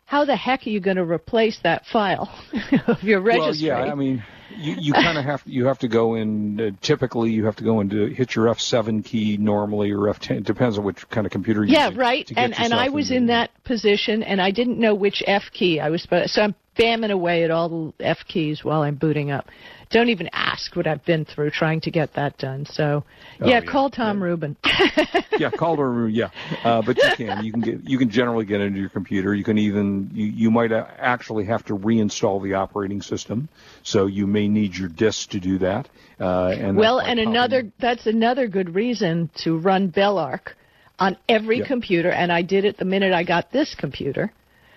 how 0.07 0.25
the 0.25 0.37
heck 0.37 0.67
are 0.67 0.71
you 0.71 0.81
going 0.81 0.97
to 0.97 1.05
replace 1.05 1.59
that 1.65 1.85
file 1.87 2.33
of 2.87 3.03
your 3.03 3.21
registry? 3.21 3.69
Well, 3.69 3.87
yeah, 3.87 3.93
I 3.93 3.95
mean, 3.97 4.25
you, 4.57 4.77
you 4.79 4.93
kind 4.93 5.19
of 5.19 5.25
have 5.25 5.43
you 5.45 5.67
have 5.67 5.81
to 5.81 5.89
go 5.89 6.15
in. 6.15 6.61
Uh, 6.61 6.71
typically, 6.81 7.33
you 7.33 7.45
have 7.45 7.57
to 7.57 7.65
go 7.65 7.81
into 7.81 8.07
hit 8.07 8.35
your 8.37 8.47
F7 8.47 9.05
key 9.05 9.37
normally 9.37 9.91
or 9.91 9.99
F10. 9.99 10.39
It 10.39 10.45
depends 10.45 10.79
on 10.79 10.85
which 10.85 11.09
kind 11.11 11.27
of 11.27 11.33
computer 11.33 11.65
you 11.65 11.73
Yeah, 11.73 11.91
right. 11.95 12.31
And 12.37 12.59
and 12.59 12.73
I 12.73 12.89
was 12.89 13.11
into 13.11 13.17
in 13.17 13.27
that 13.27 13.51
position, 13.65 14.23
and 14.23 14.41
I 14.41 14.53
didn't 14.53 14.79
know 14.79 14.95
which 14.95 15.23
F 15.27 15.51
key 15.53 15.81
I 15.81 15.91
was 15.91 16.03
supposed. 16.03 16.31
So 16.31 16.43
I'm 16.43 16.55
bamming 16.79 17.11
away 17.11 17.45
at 17.45 17.51
all 17.51 17.93
the 17.99 18.05
F 18.05 18.19
keys 18.27 18.65
while 18.65 18.83
I'm 18.83 18.97
booting 18.97 19.31
up. 19.31 19.49
Don't 19.91 20.09
even 20.09 20.29
ask 20.33 20.75
what 20.75 20.87
I've 20.87 21.05
been 21.05 21.25
through 21.25 21.51
trying 21.51 21.81
to 21.83 21.91
get 21.93 22.15
that 22.15 22.39
done. 22.39 22.67
So 22.67 23.05
Oh, 23.41 23.47
yeah, 23.47 23.61
yeah. 23.63 23.71
call 23.71 23.89
Tom 23.91 24.21
Rubin. 24.23 24.57
yeah, 25.39 25.51
Calder, 25.51 26.09
yeah, 26.09 26.31
uh, 26.65 26.83
but 26.83 26.97
you 26.97 27.11
can 27.17 27.45
you 27.45 27.53
can 27.53 27.61
get 27.63 27.85
you 27.89 27.99
can 27.99 28.11
generally 28.11 28.45
get 28.47 28.61
into 28.61 28.81
your 28.81 28.89
computer. 28.89 29.35
You 29.35 29.45
can 29.45 29.59
even 29.59 30.11
you, 30.13 30.27
you 30.27 30.51
might 30.51 30.73
actually 30.73 31.45
have 31.45 31.65
to 31.67 31.77
reinstall 31.77 32.43
the 32.43 32.55
operating 32.55 33.01
system, 33.01 33.49
so 33.83 34.07
you 34.07 34.27
may 34.27 34.49
need 34.49 34.75
your 34.75 34.89
disk 34.89 35.31
to 35.31 35.41
do 35.41 35.59
that. 35.59 35.89
Uh, 36.19 36.49
and 36.59 36.77
well, 36.77 36.99
and 36.99 37.21
another 37.21 37.71
that's 37.79 38.07
another 38.07 38.49
good 38.49 38.75
reason 38.75 39.31
to 39.45 39.59
run 39.59 39.93
Belarc 39.93 40.49
on 40.99 41.17
every 41.29 41.59
Yeah. 41.59 41.67
computer, 41.67 42.11
and 42.11 42.33
I 42.33 42.43
did 42.43 42.65
it 42.65 42.79
the 42.79 42.85
minute 42.87 43.13
I 43.13 43.23
got 43.23 43.53
this 43.53 43.75
computer. 43.75 44.33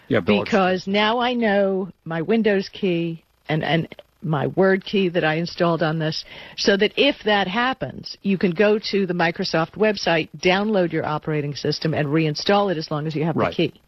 Yeah, 0.10 0.20
because 0.20 0.88
now 0.88 1.20
I 1.20 1.34
know 1.34 1.90
my 2.04 2.22
Windows 2.22 2.68
key 2.70 3.24
and, 3.48 3.64
and 3.64 3.88
my 4.22 4.48
Word 4.48 4.84
key 4.84 5.08
that 5.10 5.24
I 5.24 5.36
installed 5.36 5.82
on 5.82 6.00
this, 6.00 6.26
so 6.58 6.76
that 6.76 6.92
if 6.98 7.24
that 7.24 7.48
happens, 7.48 8.18
you 8.22 8.38
can 8.38 8.52
go 8.52 8.78
to 8.92 9.06
the 9.06 9.14
Microsoft 9.14 9.72
website, 9.74 10.30
download 10.38 10.92
your 10.92 11.06
operating 11.06 11.56
system, 11.56 11.94
and 11.94 12.10
reinstall 12.10 12.72
it 12.72 12.78
as 12.78 12.92
long 12.92 13.08
as 13.08 13.16
you 13.16 13.24
have 13.24 13.38
Right. 13.38 13.52
the 13.52 13.70
key. 13.70 13.82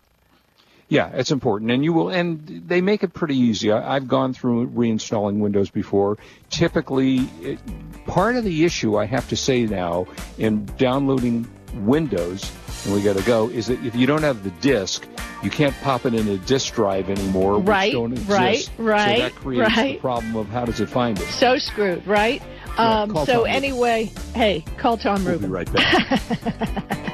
Yeah, 0.87 1.09
it's 1.13 1.31
important, 1.31 1.71
and 1.71 1.85
you 1.85 1.93
will, 1.93 2.09
and 2.09 2.63
they 2.67 2.81
make 2.81 3.01
it 3.01 3.13
pretty 3.13 3.37
easy. 3.37 3.71
I, 3.71 3.95
I've 3.95 4.09
gone 4.09 4.33
through 4.33 4.67
reinstalling 4.71 5.39
Windows 5.39 5.69
before. 5.69 6.17
Typically, 6.49 7.29
it, 7.41 7.59
part 8.05 8.35
of 8.35 8.43
the 8.43 8.65
issue 8.65 8.97
I 8.97 9.05
have 9.05 9.27
to 9.29 9.37
say 9.37 9.65
now 9.65 10.07
in 10.37 10.65
downloading 10.77 11.47
Windows, 11.75 12.51
and 12.85 12.93
we 12.93 13.01
got 13.01 13.17
to 13.17 13.23
go, 13.23 13.49
is 13.49 13.67
that 13.67 13.83
if 13.85 13.95
you 13.95 14.05
don't 14.07 14.23
have 14.23 14.43
the 14.43 14.49
disk, 14.61 15.07
you 15.43 15.49
can't 15.49 15.75
pop 15.81 16.05
it 16.05 16.13
in 16.13 16.27
a 16.27 16.37
disk 16.37 16.73
drive 16.73 17.09
anymore. 17.09 17.57
which 17.59 17.67
Right, 17.67 17.93
don't 17.93 18.11
exist. 18.13 18.71
right, 18.77 19.17
So 19.17 19.21
that 19.23 19.35
creates 19.35 19.75
the 19.75 19.97
problem 19.97 20.35
of 20.35 20.47
how 20.49 20.65
does 20.65 20.79
it 20.79 20.87
find 20.89 21.19
it. 21.19 21.27
So 21.29 21.57
screwed, 21.57 22.05
right? 22.05 22.41
Yeah, 22.77 23.01
um, 23.01 23.09
so 23.15 23.25
Tom 23.25 23.35
Rubin. 23.37 23.51
anyway, 23.51 24.11
hey, 24.33 24.63
call 24.77 24.97
Tom 24.97 25.23
We'll 25.25 25.39
be 25.39 25.45
Rubin. 25.47 25.51
right 25.51 25.73
back. 25.73 26.97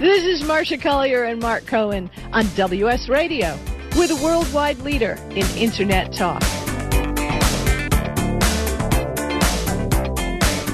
This 0.00 0.24
is 0.24 0.42
Marcia 0.46 0.76
Collier 0.78 1.22
and 1.24 1.40
Mark 1.40 1.64
Cohen 1.64 2.10
on 2.32 2.44
WS 2.56 3.08
Radio. 3.08 3.56
We're 3.96 4.08
the 4.08 4.16
worldwide 4.16 4.78
leader 4.80 5.12
in 5.30 5.46
Internet 5.56 6.12
talk. 6.12 6.42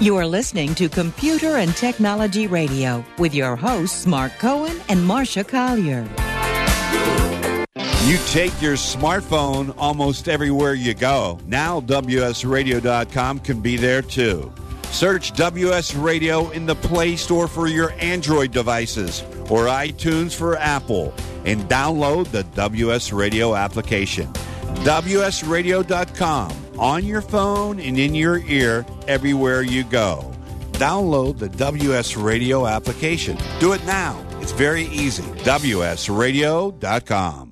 You 0.03 0.17
are 0.17 0.27
listening 0.27 0.75
to 0.75 0.89
Computer 0.89 1.59
and 1.59 1.77
Technology 1.77 2.49
Radio 2.49 3.05
with 3.19 3.33
your 3.33 3.55
hosts, 3.55 4.05
Mark 4.05 4.37
Cohen 4.41 4.81
and 4.89 5.07
Marcia 5.07 5.45
Collier. 5.45 6.03
You 8.07 8.19
take 8.27 8.61
your 8.61 8.75
smartphone 8.75 9.73
almost 9.79 10.29
everywhere 10.29 10.75
you 10.75 10.95
go. 10.95 11.39
Now, 11.47 11.81
WSRadio.com 11.83 13.39
can 13.39 13.61
be 13.61 13.77
there 13.77 14.03
too. 14.03 14.53
Search 14.91 15.35
WS 15.35 15.95
Radio 15.95 16.51
in 16.51 16.67
the 16.67 16.75
Play 16.75 17.15
Store 17.15 17.47
for 17.47 17.69
your 17.69 17.93
Android 18.01 18.51
devices 18.51 19.23
or 19.43 19.67
iTunes 19.67 20.35
for 20.35 20.57
Apple 20.57 21.15
and 21.45 21.61
download 21.69 22.27
the 22.33 22.43
WS 22.43 23.13
Radio 23.13 23.55
application. 23.55 24.27
WSRadio.com 24.83 26.62
on 26.83 27.05
your 27.05 27.23
phone 27.23 27.79
and 27.79 27.99
in 27.99 28.15
your 28.15 28.39
ear 28.39 28.85
everywhere 29.07 29.63
you 29.63 29.85
go. 29.85 30.33
Download 30.73 31.39
the 31.39 31.49
WS 31.49 32.17
Radio 32.17 32.67
application. 32.67 33.39
Do 33.61 33.73
it 33.73 33.85
now. 33.87 34.21
It's 34.41 34.53
very 34.53 34.87
easy. 34.87 35.23
WSRadio.com. 35.45 37.52